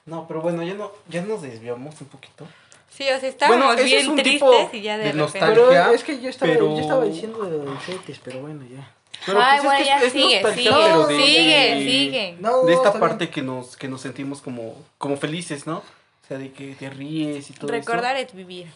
No, 0.07 0.27
pero 0.29 0.43
bueno, 0.43 0.63
ya 0.63 0.75
no, 0.75 0.93
ya 1.09 1.23
nos 1.23 1.43
desviamos 1.43 2.01
un 2.01 2.09
poquito. 2.09 2.47
Sí, 2.91 3.05
o 3.11 3.19
sea, 3.19 3.29
estábamos 3.29 3.67
Bueno, 3.75 3.83
bien 3.83 4.11
es 4.11 4.23
tristes 4.23 4.75
y 4.75 4.83
ya 4.83 4.97
de, 4.99 5.05
de 5.05 5.13
repente... 5.13 5.41
nostalgia. 5.41 5.55
Pero 5.67 5.93
es 5.93 6.05
que 6.05 6.21
yo 6.21 6.29
estaba, 6.31 6.53
pero- 6.53 6.75
yo 6.77 6.81
estaba 6.81 7.05
diciendo 7.05 7.43
de 7.43 7.65
los 7.65 8.19
pero 8.23 8.41
bueno, 8.41 8.65
ya. 8.67 8.89
Pero 9.27 9.41
Ay, 9.41 9.61
pues, 9.61 9.65
bueno, 9.65 9.79
es 9.81 9.83
que 9.83 9.87
ya 9.87 10.01
sigue, 10.11 10.11
sigue, 10.13 10.49
de- 10.49 10.55
sigue, 10.55 11.75
de- 11.75 11.85
sigue. 11.85 12.37
No, 12.41 12.65
de 12.65 12.75
esta 12.75 12.93
parte 12.93 13.31
que 13.31 13.43
nos, 13.43 13.77
que 13.77 13.89
nos 13.89 14.01
sentimos 14.03 14.43
como, 14.43 14.75
como 14.99 15.17
felices, 15.17 15.67
¿no? 15.67 15.79
O 15.79 16.27
sea, 16.27 16.39
de 16.39 16.53
que 16.53 16.75
te 16.75 16.91
ríes 16.91 17.51
y 17.51 17.53
todo 17.55 17.71
Recordar 17.71 18.17
es 18.17 18.33
vivir. 18.35 18.71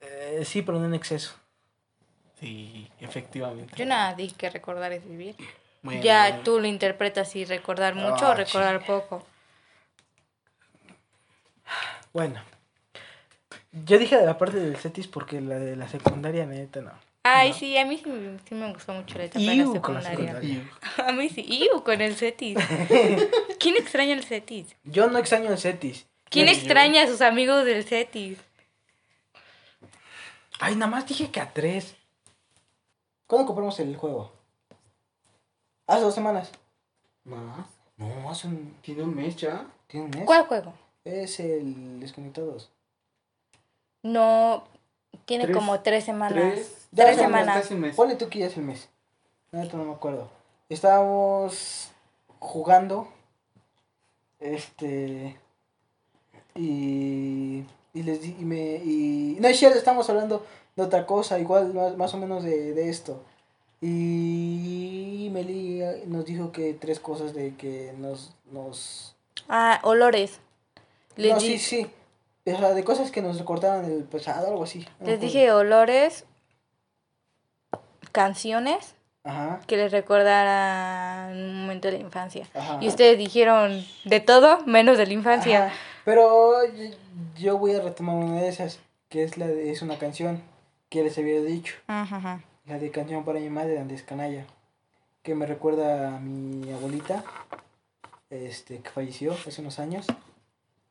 Eh, 0.00 0.42
sí, 0.44 0.62
pero 0.62 0.78
no 0.78 0.86
en 0.86 0.94
exceso. 0.94 1.30
eso. 1.30 1.38
Sí, 2.40 2.88
efectivamente. 3.00 3.74
Yo 3.76 3.84
nada 3.84 4.14
dije 4.14 4.34
que 4.36 4.48
recordar 4.50 4.92
es 4.92 5.04
vivir. 5.06 5.34
Bueno, 5.82 6.02
ya 6.02 6.28
bueno. 6.28 6.44
tú 6.44 6.60
lo 6.60 6.66
interpretas 6.66 7.30
si 7.30 7.44
recordar 7.44 7.94
mucho 7.94 8.26
Ah, 8.26 8.30
o 8.30 8.34
recordar 8.34 8.84
poco. 8.84 9.26
Bueno. 12.12 12.40
Yo 13.72 13.98
dije 13.98 14.16
de 14.16 14.26
la 14.26 14.38
parte 14.38 14.58
del 14.58 14.76
Cetis 14.76 15.06
porque 15.08 15.40
la 15.40 15.58
de 15.58 15.76
la 15.76 15.88
secundaria, 15.88 16.46
neta, 16.46 16.80
no. 16.80 16.92
Ay, 17.36 17.48
No. 17.50 17.54
sí, 17.54 17.76
a 17.78 17.84
mí 17.84 17.98
sí, 17.98 18.08
me- 18.08 18.38
sí 18.48 18.54
me 18.54 18.72
gustó 18.72 18.92
mucho 18.92 19.18
la 19.18 19.24
etapa 19.24 19.40
de 19.40 19.46
la 19.46 19.54
Iu, 19.54 19.80
con 19.82 19.94
la 19.94 20.02
secundaria. 20.02 20.70
A 21.06 21.12
mí 21.12 21.28
sí, 21.28 21.42
Iu 21.42 21.82
con 21.82 22.00
el 22.00 22.16
Cetis. 22.16 22.56
¿Quién 23.60 23.76
extraña 23.76 24.14
el 24.14 24.24
Cetis? 24.24 24.74
Yo 24.84 25.08
no 25.08 25.18
extraño 25.18 25.50
el 25.50 25.58
Cetis. 25.58 26.06
¿Quién 26.30 26.48
extraña 26.48 27.02
a 27.04 27.06
sus 27.06 27.20
amigos 27.22 27.64
del 27.64 27.84
Cetis? 27.84 28.38
Ay, 30.60 30.74
nada 30.76 30.90
más 30.90 31.06
dije 31.06 31.30
que 31.30 31.40
a 31.40 31.52
tres. 31.52 31.94
¿Cuándo 33.26 33.46
compramos 33.46 33.78
el 33.80 33.96
juego? 33.96 34.32
Hace 35.86 36.02
dos 36.02 36.14
semanas. 36.14 36.50
¿Más? 37.24 37.66
No, 37.96 38.30
hace 38.30 38.46
un... 38.48 38.74
¿Tiene 38.82 39.02
un 39.02 39.14
mes 39.14 39.36
ya? 39.36 39.66
¿Tiene 39.86 40.06
un 40.06 40.10
mes? 40.10 40.24
¿Cuál 40.26 40.46
juego? 40.46 40.74
Es 41.04 41.40
el 41.40 42.00
Desconectados. 42.00 42.70
No, 44.02 44.64
tiene 45.24 45.44
Tres- 45.44 45.56
como 45.56 45.80
tres 45.80 46.04
semanas. 46.04 46.32
tres- 46.34 46.76
hace 47.10 47.12
un 47.12 47.18
semanas. 47.26 47.56
casi 47.62 47.74
un 47.74 47.80
mes. 47.80 47.94
Ponle 47.96 48.16
tú 48.16 48.28
que 48.28 48.38
ya 48.40 48.46
es 48.46 48.56
el 48.56 48.64
mes. 48.64 48.88
No, 49.52 49.64
no 49.64 49.84
me 49.84 49.92
acuerdo. 49.92 50.28
Estábamos 50.68 51.90
jugando. 52.38 53.08
Este. 54.40 55.36
Y. 56.54 57.64
Y 57.94 58.02
les 58.02 58.20
di. 58.22 58.36
Y 58.38 58.44
me, 58.44 58.76
y, 58.76 59.36
no 59.40 59.48
es 59.48 59.58
cierto, 59.58 59.78
estamos 59.78 60.08
hablando 60.10 60.44
de 60.76 60.82
otra 60.82 61.06
cosa, 61.06 61.38
igual 61.38 61.72
más, 61.74 61.96
más 61.96 62.14
o 62.14 62.18
menos 62.18 62.44
de, 62.44 62.72
de 62.74 62.88
esto. 62.88 63.22
Y 63.80 65.28
Meli 65.32 65.82
nos 66.06 66.24
dijo 66.24 66.52
que 66.52 66.74
tres 66.74 67.00
cosas 67.00 67.32
de 67.34 67.54
que 67.56 67.92
nos. 67.98 68.32
nos 68.52 69.14
Ah, 69.48 69.80
olores. 69.82 70.40
Les, 71.16 71.32
no, 71.32 71.38
di- 71.40 71.58
sí, 71.58 71.58
sí. 71.58 71.90
O 72.54 72.58
sea, 72.58 72.74
de 72.74 72.84
cosas 72.84 73.10
que 73.10 73.22
nos 73.22 73.38
recordaron 73.38 73.84
el 73.84 74.04
pasado, 74.04 74.48
algo 74.48 74.64
así. 74.64 74.86
no 75.00 75.06
les 75.06 75.20
dije 75.20 75.50
olores, 75.52 76.24
canciones 78.12 78.94
Ajá, 79.24 79.60
que 79.66 79.76
les 79.76 79.92
recordaran 79.92 81.36
un 81.36 81.60
momento 81.62 81.88
de 81.88 81.98
la 81.98 82.04
infancia. 82.04 82.46
ajá. 82.54 82.78
Y 82.80 82.88
ustedes 82.88 83.18
dijeron 83.18 83.84
de 84.04 84.20
todo 84.20 84.60
menos 84.66 84.96
de 84.96 85.06
la 85.06 85.12
infancia. 85.12 85.66
Ajá, 85.66 85.74
Pero 86.04 86.54
yo, 87.36 87.58
voy 87.58 87.74
a 87.74 87.80
retomar 87.80 88.16
una 88.16 88.40
de 88.40 88.48
esas, 88.48 88.78
que 89.08 89.24
es 89.24 89.36
la 89.36 89.46
de, 89.46 89.70
es 89.70 89.82
una 89.82 89.98
canción 89.98 90.42
que 90.88 91.02
les 91.02 91.18
había 91.18 91.42
dicho, 91.42 91.74
Ajá, 91.88 92.16
ajá. 92.16 92.40
la 92.66 92.78
de 92.78 92.90
canción 92.90 93.24
para 93.24 93.40
mi 93.40 93.50
madre 93.50 93.72
de 93.72 93.80
Andrés 93.80 94.02
Canalla, 94.02 94.46
que 95.22 95.34
me 95.34 95.44
recuerda 95.44 96.16
a 96.16 96.20
mi 96.20 96.72
abuelita, 96.72 97.22
este, 98.30 98.78
que 98.78 98.88
falleció 98.88 99.32
hace 99.46 99.60
unos 99.60 99.78
años, 99.78 100.06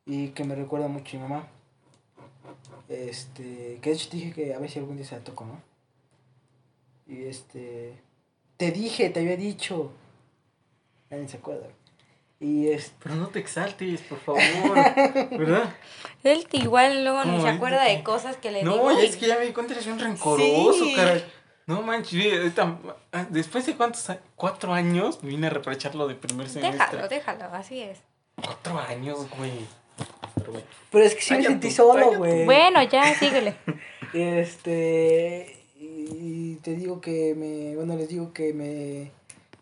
y 0.07 0.29
que 0.29 0.43
me 0.43 0.55
recuerda 0.55 0.87
mucho 0.87 1.17
a 1.17 1.19
mi 1.21 1.27
mamá. 1.27 1.47
Este, 2.89 3.77
que 3.81 3.89
de 3.89 3.95
hecho 3.95 4.09
te 4.09 4.17
dije 4.17 4.31
que 4.33 4.53
a 4.55 4.59
ver 4.59 4.69
si 4.71 4.79
algún 4.79 4.95
día 4.97 5.05
se 5.05 5.15
la 5.15 5.23
toco, 5.23 5.45
¿no? 5.45 5.61
Y 7.07 7.25
este, 7.25 7.93
te 8.57 8.71
dije, 8.71 9.09
te 9.09 9.19
había 9.19 9.37
dicho, 9.37 9.91
nadie 11.09 11.27
se 11.27 11.37
acuerda. 11.37 11.67
Y 12.39 12.67
este, 12.67 12.95
Pero 13.03 13.15
no 13.15 13.27
te 13.27 13.39
exaltes, 13.39 14.01
por 14.01 14.19
favor. 14.19 14.41
¿Verdad? 15.37 15.75
Él 16.23 16.47
igual 16.51 17.03
luego 17.03 17.23
ni 17.25 17.31
¿Cómo 17.31 17.41
se 17.43 17.49
acuerda 17.49 17.83
de 17.83 18.03
cosas 18.03 18.37
que 18.37 18.51
le 18.51 18.59
digo. 18.59 18.75
No, 18.75 18.91
ya 18.91 19.03
y- 19.03 19.07
es 19.07 19.17
que 19.17 19.27
ya 19.27 19.37
me 19.37 19.45
di 19.45 19.53
cuenta, 19.53 19.73
eres 19.73 19.87
un 19.87 19.99
rencoroso, 19.99 20.73
Sí. 20.85 20.93
caray. 20.95 21.25
No 21.65 21.81
manches, 21.81 22.53
ah, 23.11 23.25
después 23.29 23.65
de 23.65 23.75
cuántos 23.75 24.09
a- 24.09 24.21
cuatro 24.37 24.73
años 24.73 25.21
me 25.23 25.29
vine 25.29 25.47
a 25.47 25.49
reprochar 25.49 25.95
lo 25.95 26.07
de 26.07 26.15
primer 26.15 26.47
semestre. 26.47 26.77
Déjalo, 26.79 27.07
déjalo, 27.09 27.45
así 27.53 27.81
es. 27.81 27.99
Cuatro 28.41 28.79
años, 28.79 29.27
güey. 29.37 29.65
Pero 30.91 31.03
es 31.03 31.15
que 31.15 31.21
sí 31.21 31.33
me 31.33 31.43
sentí 31.43 31.69
tú, 31.69 31.75
solo, 31.75 32.17
güey. 32.17 32.45
Bueno, 32.45 32.81
ya, 32.83 33.13
síguele. 33.15 33.55
Este, 34.13 35.57
y 35.77 36.55
te 36.63 36.75
digo 36.75 37.01
que 37.01 37.35
me, 37.35 37.75
bueno, 37.75 37.97
les 37.97 38.07
digo 38.07 38.31
que 38.31 38.53
me, 38.53 39.11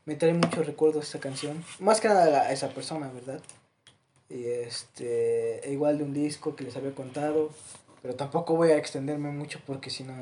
me 0.05 0.15
trae 0.15 0.35
muchos 0.35 0.67
recuerdos 0.67 1.09
esa 1.09 1.19
canción. 1.19 1.65
Más 1.79 1.99
que 1.99 2.07
nada 2.07 2.43
a 2.43 2.51
esa 2.51 2.69
persona, 2.69 3.09
¿verdad? 3.11 3.41
Y 4.29 4.45
este, 4.45 5.67
e 5.67 5.73
igual 5.73 5.97
de 5.97 6.03
un 6.03 6.13
disco 6.13 6.55
que 6.55 6.63
les 6.63 6.77
había 6.77 6.93
contado, 6.93 7.49
pero 8.03 8.15
tampoco 8.15 8.55
voy 8.55 8.69
a 8.69 8.77
extenderme 8.77 9.31
mucho 9.31 9.59
porque 9.65 9.89
si 9.89 10.03
no, 10.03 10.13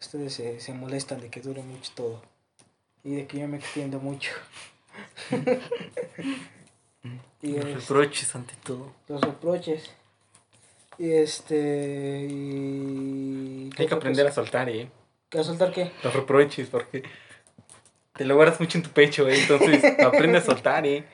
ustedes 0.00 0.32
se, 0.32 0.58
se 0.60 0.72
molestan 0.72 1.20
de 1.20 1.28
que 1.28 1.42
dure 1.42 1.62
mucho 1.62 1.92
todo. 1.94 2.22
Y 3.04 3.16
de 3.16 3.26
que 3.26 3.38
yo 3.38 3.48
me 3.48 3.58
extiendo 3.58 4.00
mucho. 4.00 4.32
y 7.42 7.52
Los 7.56 7.64
es- 7.66 7.74
reproches 7.88 8.34
ante 8.34 8.54
todo. 8.64 8.92
los 9.08 9.20
reproches. 9.20 9.90
Y 10.98 11.12
este, 11.12 12.26
y... 12.30 13.70
¿qué 13.76 13.82
Hay 13.82 13.88
que 13.88 13.94
aprender 13.94 14.26
a 14.26 14.32
soltar, 14.32 14.68
eh. 14.70 14.88
¿A 15.38 15.42
soltar 15.44 15.72
qué? 15.72 15.92
Los 16.02 16.14
reproches, 16.14 16.68
porque 16.68 17.02
te 18.14 18.24
lo 18.24 18.34
guardas 18.36 18.58
mucho 18.60 18.78
en 18.78 18.84
tu 18.84 18.90
pecho, 18.90 19.28
eh. 19.28 19.38
Entonces, 19.38 19.84
aprende 20.04 20.38
a 20.38 20.42
soltar, 20.42 20.86
eh. 20.86 21.04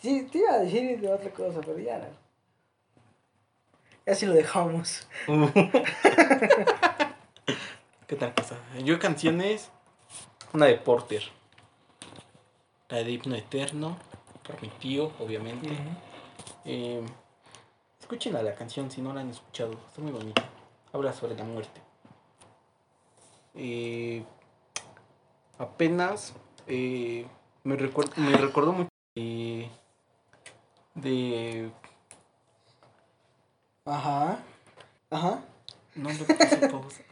Sí, 0.00 0.28
te 0.30 0.38
iba 0.38 0.52
a 0.52 0.58
decir 0.58 1.00
de 1.00 1.08
otra 1.12 1.30
cosa, 1.30 1.60
pero 1.60 1.78
ya 1.78 1.98
no. 1.98 2.06
Ya 4.06 4.14
sí 4.14 4.26
lo 4.26 4.34
dejamos. 4.34 5.08
¿Qué 8.06 8.16
tal 8.16 8.34
cosa? 8.34 8.56
Yo 8.84 8.98
canciones. 8.98 9.70
Una 10.52 10.66
de 10.66 10.74
Porter. 10.76 11.22
La 12.88 12.98
de 13.02 13.10
Himno 13.12 13.34
Eterno. 13.34 13.96
Por 14.46 14.60
mi 14.60 14.68
tío, 14.68 15.10
obviamente. 15.18 15.68
Eh, 16.64 17.02
escuchen 18.00 18.32
la 18.34 18.54
canción 18.54 18.90
si 18.90 19.00
no 19.00 19.14
la 19.14 19.20
han 19.22 19.30
escuchado. 19.30 19.72
Está 19.88 20.00
muy 20.02 20.12
bonita. 20.12 20.44
Habla 20.92 21.12
sobre 21.12 21.34
la 21.36 21.44
muerte. 21.44 21.80
Eh, 23.54 24.24
apenas 25.58 26.34
eh, 26.66 27.26
me, 27.62 27.76
recuerdo, 27.76 28.12
me 28.16 28.36
recordó 28.36 28.72
mucho 28.72 28.88
de, 29.14 29.68
de 30.96 31.70
Ajá. 33.84 34.40
Ajá. 35.10 35.44
no 35.94 36.08
le 36.10 36.16
puse 36.24 36.68
pausa. 36.68 37.02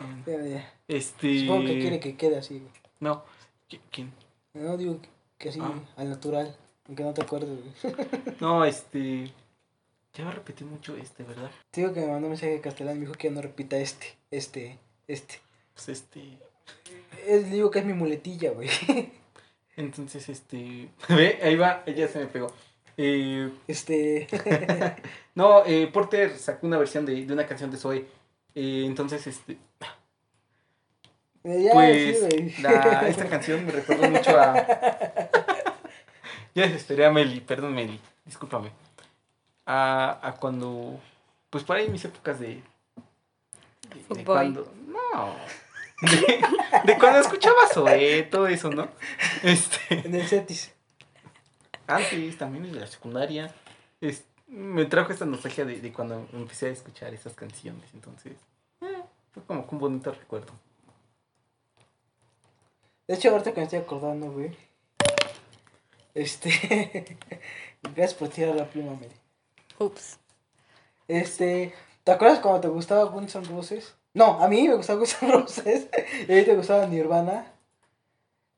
Este 0.88 1.40
Supongo 1.40 1.66
que 1.66 1.78
quiere 1.80 2.00
que 2.00 2.16
quede 2.16 2.38
así. 2.38 2.66
no 2.98 3.22
¿qui- 3.70 3.80
quién 3.92 4.12
No 4.54 4.76
digo 4.76 5.00
que- 5.00 5.08
que 5.42 5.48
así, 5.50 5.58
Ah. 5.60 5.72
al 5.96 6.08
natural. 6.08 6.56
Aunque 6.86 7.02
no 7.04 7.12
te 7.14 7.22
acuerdes, 7.22 7.50
güey. 7.82 7.94
no 8.40 8.64
este 8.64 9.30
ya 10.14 10.24
va 10.24 10.30
a 10.30 10.34
repetir 10.34 10.66
mucho 10.66 10.94
este 10.96 11.22
verdad 11.22 11.50
Te 11.70 11.80
digo 11.80 11.92
que 11.94 12.00
me 12.00 12.06
mandó 12.08 12.26
un 12.26 12.32
mensaje 12.32 12.52
de 12.52 12.60
Castellán 12.60 12.96
y 12.96 13.00
me 13.00 13.06
dijo 13.06 13.14
que 13.18 13.28
ya 13.28 13.34
no 13.34 13.40
repita 13.42 13.76
este, 13.78 14.06
este, 14.30 14.78
este. 15.08 15.40
pues 15.74 15.88
este 15.88 16.38
Es, 17.26 17.50
digo 17.50 17.70
que 17.70 17.78
es 17.80 17.84
mi 17.84 17.92
muletilla, 17.94 18.50
güey. 18.52 18.68
entonces 19.76 20.28
este 20.28 20.88
ve 21.08 21.38
ahí 21.42 21.56
va 21.56 21.82
ella 21.86 22.06
se 22.08 22.18
me 22.18 22.26
pegó 22.26 22.48
eh, 22.98 23.50
Este. 23.66 24.26
no 25.34 25.64
eh, 25.64 25.86
Porter 25.92 26.36
sacó 26.36 26.66
una 26.66 26.76
versión 26.78 27.06
de, 27.06 27.24
de 27.24 27.32
una 27.32 27.46
canción 27.46 27.70
de 27.70 27.78
Zoe 27.78 28.04
Eh, 28.54 28.84
entonces 28.86 29.26
este 29.26 29.56
ya, 31.44 31.72
pues 31.72 32.18
sí, 32.18 32.26
güey. 32.36 32.62
la- 32.62 33.08
esta 33.08 33.28
canción 33.28 33.64
me 33.66 33.72
recordó 33.72 34.08
mucho 34.10 34.38
a 34.40 34.54
ya 36.54 36.62
desesperé 36.66 37.06
a 37.06 37.10
Meli 37.10 37.40
perdón 37.40 37.74
Meli 37.74 38.00
discúlpame. 38.24 38.70
A, 39.66 40.18
a 40.22 40.32
cuando 40.36 41.00
pues 41.50 41.64
por 41.64 41.76
ahí 41.76 41.88
mis 41.88 42.04
épocas 42.04 42.40
de 42.40 42.62
de, 44.08 44.14
de 44.16 44.24
cuando 44.24 44.72
no 44.86 45.34
de, 46.02 46.42
de 46.84 46.98
cuando 46.98 47.20
escuchaba 47.20 47.68
Zoe 47.72 48.22
todo 48.24 48.46
eso 48.48 48.70
no 48.70 48.88
este 49.42 50.06
En 50.06 50.14
el 50.14 50.26
Cetis. 50.26 50.72
antes 51.86 52.38
también 52.38 52.64
en 52.66 52.78
la 52.80 52.86
secundaria. 52.86 53.52
Es- 54.00 54.24
me 54.48 54.84
trajo 54.84 55.12
esta 55.12 55.24
nostalgia 55.24 55.64
de, 55.64 55.80
de 55.80 55.92
cuando 55.92 56.28
empecé 56.34 56.66
a 56.66 56.70
escuchar 56.70 57.14
esas 57.14 57.32
canciones 57.34 57.88
entonces 57.94 58.34
eh, 58.82 59.02
fue 59.32 59.42
como 59.44 59.66
que 59.66 59.74
un 59.74 59.80
bonito 59.80 60.12
recuerdo 60.12 60.52
De 63.12 63.18
hecho, 63.18 63.28
ahorita 63.28 63.52
que 63.52 63.60
me 63.60 63.64
estoy 63.64 63.78
acordando, 63.80 64.32
güey. 64.32 64.56
Este. 66.14 67.18
Gracias 67.82 68.14
por 68.14 68.28
tirar 68.28 68.54
la 68.54 68.64
pluma, 68.64 68.92
Mary. 68.94 69.08
Ups. 69.78 70.18
Este. 71.08 71.74
¿Te 72.04 72.12
acuerdas 72.12 72.38
cuando 72.40 72.62
te 72.62 72.68
gustaba 72.68 73.04
Guns 73.04 73.34
N' 73.34 73.44
Roses? 73.48 73.94
No, 74.14 74.42
a 74.42 74.48
mí 74.48 74.66
me 74.66 74.76
gustaba 74.76 74.98
Guns 75.00 75.22
N' 75.22 75.30
Roses. 75.30 75.88
Y 76.28 76.32
a 76.32 76.36
ti 76.38 76.44
te 76.46 76.56
gustaba 76.56 76.86
Nirvana. 76.86 77.52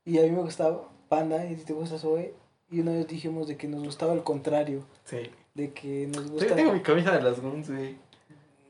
Y 0.05 0.21
a 0.21 0.23
mí 0.23 0.31
me 0.31 0.43
gustaba 0.43 0.89
Panda. 1.09 1.45
Y 1.45 1.55
a 1.55 1.57
ti 1.57 1.65
te 1.65 1.73
gusta 1.73 1.99
Zoe. 1.99 2.33
Y 2.71 2.79
una 2.79 2.93
vez 2.93 3.09
dijimos 3.09 3.49
de 3.49 3.57
que 3.57 3.67
nos 3.67 3.83
gustaba 3.83 4.13
el 4.13 4.23
contrario. 4.23 4.85
sí 5.05 5.33
De 5.55 5.73
que 5.73 6.07
nos 6.15 6.27
Yo 6.27 6.33
gusta. 6.35 6.55
tengo 6.55 6.73
mi 6.73 6.81
camisa 6.81 7.11
de 7.11 7.23
las 7.23 7.41
Guns, 7.41 7.69
güey. 7.71 7.97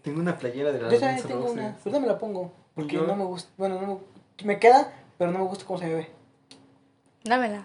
Tengo 0.00 0.20
una 0.20 0.38
playera 0.38 0.72
de 0.72 0.80
las 0.80 0.90
Yo 0.94 0.98
también 0.98 1.16
Guns 1.18 1.28
tengo 1.28 1.42
Roses. 1.42 1.58
una. 1.58 1.76
Pero 1.84 1.92
no 1.94 2.00
me 2.00 2.06
la 2.06 2.18
pongo. 2.18 2.52
Porque 2.74 2.96
Yo- 2.96 3.06
no 3.06 3.16
me 3.16 3.24
gusta. 3.24 3.50
Bueno, 3.58 3.80
no 3.82 4.00
me, 4.40 4.44
me 4.46 4.58
queda, 4.58 4.92
pero 5.18 5.30
no 5.30 5.38
me 5.40 5.44
gusta 5.44 5.64
cómo 5.64 5.78
se 5.78 5.86
me 5.86 5.94
ve. 5.94 6.10
Dámela. 7.24 7.64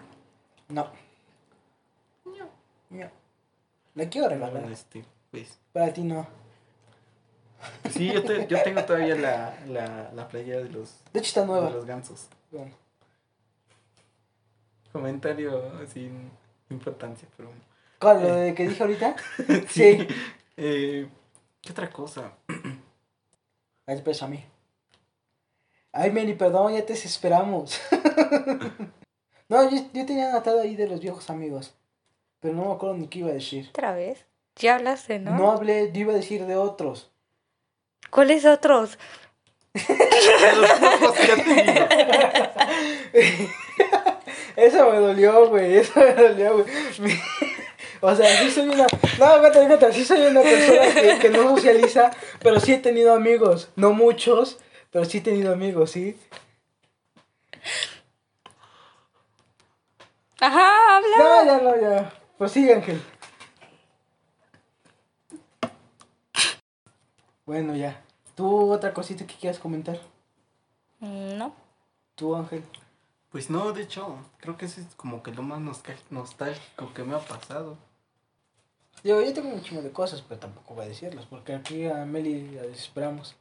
No. 0.68 0.88
No. 2.90 3.10
La 3.94 4.08
quiero 4.08 4.28
regalar. 4.28 4.52
Bueno, 4.52 4.68
este, 4.72 5.04
pues. 5.30 5.58
Para 5.72 5.92
ti 5.92 6.02
no. 6.02 6.26
Sí, 7.90 8.10
yo, 8.12 8.24
te- 8.24 8.46
yo 8.46 8.62
tengo 8.62 8.82
todavía 8.84 9.14
la, 9.16 9.58
la, 9.66 10.10
la 10.12 10.28
playera 10.28 10.60
de 10.62 10.70
los, 10.70 10.96
De 11.12 11.20
hecho 11.20 11.28
está 11.28 11.44
nueva. 11.44 11.66
de 11.66 11.72
los 11.74 11.84
gansos. 11.84 12.28
Bueno. 12.50 12.72
Comentario 14.92 15.86
sin 15.86 16.30
importancia, 16.70 17.28
pero. 17.36 17.50
¿Cuál? 17.98 18.22
¿Lo 18.22 18.34
de 18.34 18.54
que 18.54 18.68
dije 18.68 18.82
ahorita? 18.82 19.14
Sí. 19.68 20.06
Eh, 20.56 21.08
¿Qué 21.60 21.72
otra 21.72 21.90
cosa? 21.90 22.32
Ahí 23.86 23.96
espera 23.96 24.16
a 24.24 24.28
mí. 24.28 24.44
Ay, 25.92 26.10
Mary, 26.10 26.34
perdón, 26.34 26.74
ya 26.74 26.86
te 26.86 26.92
desesperamos. 26.92 27.80
no, 29.48 29.70
yo, 29.70 29.78
yo 29.92 30.06
tenía 30.06 30.30
anotado 30.30 30.60
ahí 30.60 30.76
de 30.76 30.88
los 30.88 31.00
viejos 31.00 31.28
amigos. 31.30 31.74
Pero 32.40 32.54
no 32.54 32.66
me 32.66 32.72
acuerdo 32.72 32.96
ni 32.96 33.08
qué 33.08 33.18
iba 33.20 33.30
a 33.30 33.34
decir. 33.34 33.68
¿Otra 33.70 33.92
vez? 33.92 34.24
Ya 34.56 34.76
hablaste, 34.76 35.18
¿no? 35.18 35.36
No, 35.36 35.50
hablé, 35.52 35.90
yo 35.92 36.00
iba 36.00 36.12
a 36.12 36.16
decir 36.16 36.46
de 36.46 36.56
otros. 36.56 37.10
¿Cuáles 38.10 38.44
otros? 38.44 38.98
De 39.72 40.56
los 40.56 40.70
pocos 40.72 41.16
que 41.18 41.32
ha 41.32 41.36
tenido. 41.36 41.86
Eso 44.56 44.90
me 44.90 44.98
dolió, 44.98 45.48
güey. 45.48 45.76
Eso 45.78 46.00
me 46.00 46.14
dolió, 46.14 46.62
güey. 46.62 46.66
O 48.02 48.14
sea, 48.14 48.26
sí 48.38 48.50
soy 48.50 48.66
una. 48.66 48.86
No, 49.18 49.26
fíjate, 49.34 49.66
fíjate, 49.66 49.92
sí 49.92 50.04
soy 50.06 50.22
una 50.22 50.40
persona 50.40 50.94
que, 50.94 51.18
que 51.20 51.28
no 51.28 51.54
socializa, 51.54 52.10
pero 52.42 52.58
sí 52.58 52.72
he 52.72 52.78
tenido 52.78 53.12
amigos. 53.12 53.68
No 53.76 53.92
muchos, 53.92 54.58
pero 54.90 55.04
sí 55.04 55.18
he 55.18 55.20
tenido 55.20 55.52
amigos, 55.52 55.90
¿sí? 55.92 56.18
Ajá, 60.40 60.96
habla. 60.96 61.16
No, 61.18 61.44
ya 61.44 61.58
no, 61.60 61.80
ya. 61.80 62.14
Pues 62.38 62.52
sí, 62.52 62.70
Ángel. 62.70 63.02
Bueno, 67.44 67.74
ya. 67.76 68.02
¿Tú 68.34 68.70
otra 68.72 68.94
cosita 68.94 69.26
que 69.26 69.34
quieras 69.34 69.58
comentar? 69.58 69.98
Mm, 71.00 71.36
No. 71.36 71.54
Tú, 72.14 72.34
Ángel. 72.34 72.64
Pues 73.30 73.48
no, 73.50 73.72
de 73.72 73.82
hecho, 73.82 74.18
creo 74.38 74.56
que 74.56 74.66
eso 74.66 74.80
es 74.80 74.94
como 74.96 75.22
que 75.22 75.30
lo 75.32 75.42
más 75.42 75.60
nostálgico 76.10 76.92
que 76.94 77.04
me 77.04 77.14
ha 77.14 77.20
pasado. 77.20 77.76
Yo, 79.04 79.22
yo 79.22 79.32
tengo 79.32 79.48
un 79.48 79.62
chingo 79.62 79.82
de 79.82 79.92
cosas, 79.92 80.22
pero 80.22 80.40
tampoco 80.40 80.74
voy 80.74 80.84
a 80.84 80.88
decirlas, 80.88 81.26
porque 81.26 81.54
aquí 81.54 81.86
a 81.86 82.04
Meli 82.04 82.50
la 82.50 82.62
desesperamos. 82.62 83.36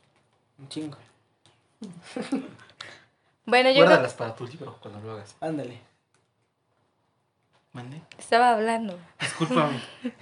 Un 0.59 0.69
chingo. 0.69 0.97
Bueno, 3.45 3.69
yo 3.69 3.77
creo 3.77 3.87
Guárdalas 3.87 4.13
para 4.13 4.35
tu 4.35 4.45
libro 4.45 4.77
cuando 4.81 4.99
lo 4.99 5.13
hagas. 5.13 5.35
Ándale. 5.41 5.79
¿Mande? 7.71 8.01
estaba 8.17 8.51
hablando. 8.51 8.97
Discúlpame. 9.19 9.81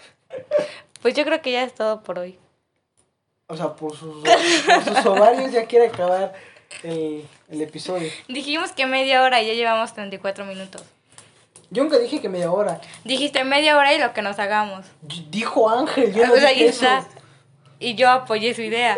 Pues 1.01 1.13
yo 1.15 1.23
creo 1.23 1.41
que 1.41 1.51
ya 1.51 1.63
es 1.63 1.73
todo 1.75 2.01
por 2.01 2.19
hoy. 2.19 2.37
O 3.47 3.55
sea, 3.55 3.75
por 3.75 3.95
sus, 3.95 4.23
por 4.23 4.83
sus 4.83 5.05
ovarios 5.05 5.51
ya 5.51 5.65
quiere 5.67 5.87
acabar 5.87 6.33
el, 6.83 7.25
el 7.49 7.61
episodio. 7.61 8.11
Dijimos 8.27 8.71
que 8.71 8.87
media 8.87 9.21
hora 9.23 9.41
y 9.41 9.47
ya 9.47 9.53
llevamos 9.53 9.93
34 9.93 10.43
minutos. 10.45 10.83
Yo 11.69 11.83
nunca 11.83 11.97
dije 11.99 12.19
que 12.19 12.29
media 12.29 12.51
hora. 12.51 12.81
Dijiste 13.03 13.43
media 13.43 13.77
hora 13.77 13.93
y 13.93 13.99
lo 13.99 14.11
que 14.13 14.21
nos 14.21 14.39
hagamos. 14.39 14.85
Dijo 15.29 15.69
Ángel, 15.69 16.13
yo 16.13 16.23
no 16.25 16.31
pues 16.31 16.43
ahí 16.43 16.55
dije 16.55 16.69
eso. 16.69 16.85
está. 16.85 17.07
Y 17.79 17.95
yo 17.95 18.09
apoyé 18.09 18.53
su 18.53 18.61
idea. 18.61 18.97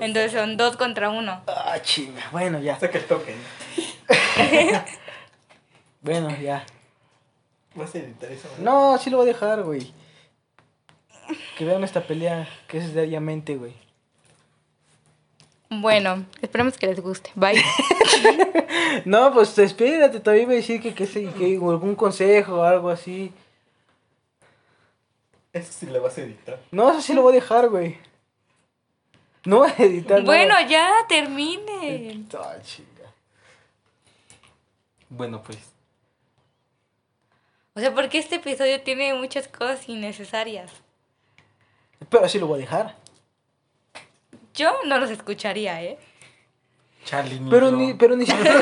Entonces 0.00 0.32
son 0.32 0.56
dos 0.56 0.76
contra 0.76 1.10
uno. 1.10 1.42
Ah, 1.46 1.78
chinga. 1.82 2.28
Bueno, 2.30 2.60
ya. 2.60 2.74
Hasta 2.74 2.90
que 2.90 3.00
toquen. 3.00 3.36
Bueno, 6.00 6.30
ya. 6.40 6.64
¿Vas 7.74 7.94
a 7.94 7.98
editar 7.98 8.30
eso? 8.30 8.48
verdad? 8.48 8.64
No, 8.64 8.96
sí 8.98 9.10
lo 9.10 9.18
voy 9.18 9.28
a 9.28 9.32
dejar, 9.32 9.62
güey. 9.62 9.92
Que 11.56 11.64
vean 11.64 11.84
esta 11.84 12.02
pelea 12.02 12.48
que 12.68 12.78
es 12.78 12.94
diariamente, 12.94 13.56
güey. 13.56 13.74
Bueno, 15.70 16.24
esperemos 16.40 16.78
que 16.78 16.86
les 16.86 17.00
guste. 17.00 17.30
Bye. 17.34 17.62
No, 19.04 19.32
pues 19.34 19.56
espérate, 19.58 20.18
todavía 20.18 20.44
iba 20.44 20.52
a 20.52 20.56
decir 20.56 20.80
que, 20.80 20.94
que, 20.94 21.06
que 21.06 21.54
algún 21.56 21.94
consejo 21.94 22.60
o 22.60 22.62
algo 22.62 22.88
así. 22.88 23.32
Eso 25.52 25.72
sí 25.72 25.86
lo 25.86 26.02
vas 26.02 26.16
a 26.16 26.22
editar. 26.22 26.58
No, 26.70 26.90
eso 26.90 27.02
sí 27.02 27.12
lo 27.12 27.22
voy 27.22 27.32
a 27.32 27.34
dejar, 27.34 27.68
güey. 27.68 27.98
No 29.48 29.60
voy 29.60 29.70
a 29.70 29.82
editar 29.82 30.22
bueno, 30.24 30.56
nada. 30.56 30.66
ya 30.66 31.06
terminen. 31.08 32.28
Ah, 32.38 32.56
chinga. 32.62 33.10
Bueno, 35.08 35.42
pues. 35.42 35.56
O 37.72 37.80
sea, 37.80 37.94
porque 37.94 38.18
este 38.18 38.34
episodio 38.34 38.82
tiene 38.82 39.14
muchas 39.14 39.48
cosas 39.48 39.88
innecesarias. 39.88 40.70
Pero 42.10 42.28
sí 42.28 42.38
lo 42.38 42.46
voy 42.46 42.58
a 42.58 42.60
dejar. 42.60 42.96
Yo 44.52 44.70
no 44.84 44.98
los 44.98 45.08
escucharía, 45.08 45.82
¿eh? 45.82 45.98
Charlie, 47.06 47.40
Pero 47.48 47.70
ni, 47.70 47.94
pero 47.94 48.16
ni 48.16 48.26
siquiera. 48.26 48.60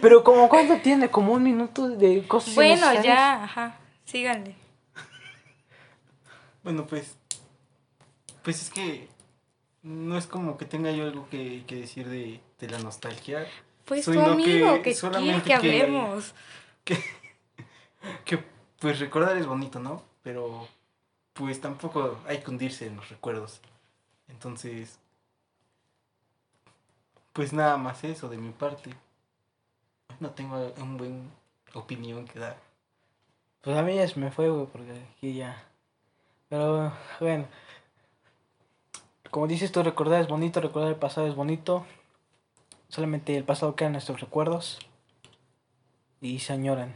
pero 0.00 0.24
como 0.24 0.48
cuánto 0.48 0.78
tiene, 0.78 1.10
como 1.10 1.34
un 1.34 1.42
minuto 1.42 1.86
de 1.86 2.26
cosas 2.26 2.54
Bueno, 2.54 3.02
ya, 3.02 3.44
ajá. 3.44 3.76
Síganle. 4.06 4.54
Bueno, 6.62 6.86
pues. 6.86 7.14
Pues 8.42 8.62
es 8.62 8.70
que. 8.70 9.14
No 9.86 10.18
es 10.18 10.26
como 10.26 10.58
que 10.58 10.64
tenga 10.64 10.90
yo 10.90 11.04
algo 11.04 11.28
que, 11.30 11.64
que 11.66 11.76
decir 11.76 12.08
de, 12.08 12.40
de 12.58 12.68
la 12.68 12.78
nostalgia. 12.80 13.46
Pues 13.84 14.04
tu 14.04 14.14
no 14.14 14.24
amigo, 14.32 14.82
que- 14.82 14.94
que, 14.94 14.94
quiere 15.10 15.42
que- 15.42 15.54
hablemos. 15.54 16.34
Que, 16.84 16.98
que 18.24 18.44
pues 18.80 18.98
recordar 19.00 19.36
es 19.36 19.46
bonito, 19.46 19.78
¿no? 19.80 20.02
Pero 20.22 20.66
pues 21.32 21.60
tampoco 21.60 22.18
hay 22.26 22.38
que 22.38 22.50
hundirse 22.50 22.86
en 22.86 22.96
los 22.96 23.08
recuerdos. 23.10 23.60
Entonces, 24.28 24.98
pues 27.32 27.52
nada 27.52 27.76
más 27.76 28.02
eso 28.04 28.28
de 28.28 28.38
mi 28.38 28.50
parte. 28.52 28.90
No 30.20 30.30
tengo 30.30 30.72
un 30.78 30.96
buen 30.96 31.30
opinión 31.74 32.24
que 32.26 32.38
dar. 32.38 32.56
Pues 33.60 33.76
a 33.76 33.82
mí 33.82 33.94
ya 33.96 34.06
se 34.08 34.18
me 34.18 34.30
fue, 34.30 34.48
güey, 34.48 34.66
porque 34.66 34.92
aquí 35.16 35.34
ya. 35.34 35.62
Pero 36.48 36.92
bueno. 37.20 37.46
Como 39.30 39.46
dices 39.46 39.72
tú, 39.72 39.82
recordar 39.82 40.20
es 40.20 40.28
bonito, 40.28 40.60
recordar 40.60 40.90
el 40.90 40.96
pasado 40.96 41.26
es 41.26 41.34
bonito. 41.34 41.84
Solamente 42.88 43.36
el 43.36 43.44
pasado 43.44 43.74
queda 43.74 43.86
en 43.86 43.92
nuestros 43.92 44.20
recuerdos. 44.20 44.78
Y 46.20 46.38
se 46.38 46.52
añoran. 46.52 46.94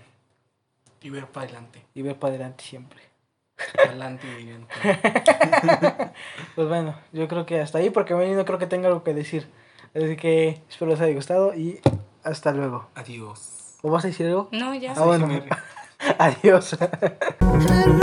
Y 1.03 1.11
ver 1.11 1.27
para 1.27 1.47
adelante. 1.47 1.85
Y 1.95 2.03
ver 2.03 2.19
para 2.19 2.35
adelante 2.35 2.65
siempre. 2.65 3.01
Para 3.75 3.91
adelante. 3.91 4.27
Pues 6.55 6.69
bueno, 6.69 6.95
yo 7.13 7.29
creo 7.29 7.47
que 7.47 7.61
hasta 7.61 7.79
ahí, 7.79 7.91
porque 7.91 8.15
no 8.15 8.45
creo 8.45 8.59
que 8.59 8.67
tenga 8.67 8.89
algo 8.89 9.05
que 9.05 9.15
decir. 9.15 9.49
Así 9.95 10.17
que 10.17 10.63
espero 10.69 10.91
les 10.91 11.01
haya 11.01 11.15
gustado 11.15 11.55
y 11.55 11.81
hasta 12.23 12.53
luego. 12.53 12.89
Adiós. 12.95 13.79
¿O 13.83 13.91
vas 13.91 14.05
a 14.05 14.09
decir 14.09 14.27
algo? 14.27 14.49
No, 14.53 14.75
ya. 14.75 14.95
Ah, 14.97 15.05
bueno. 15.05 15.29
Adiós. 16.19 16.77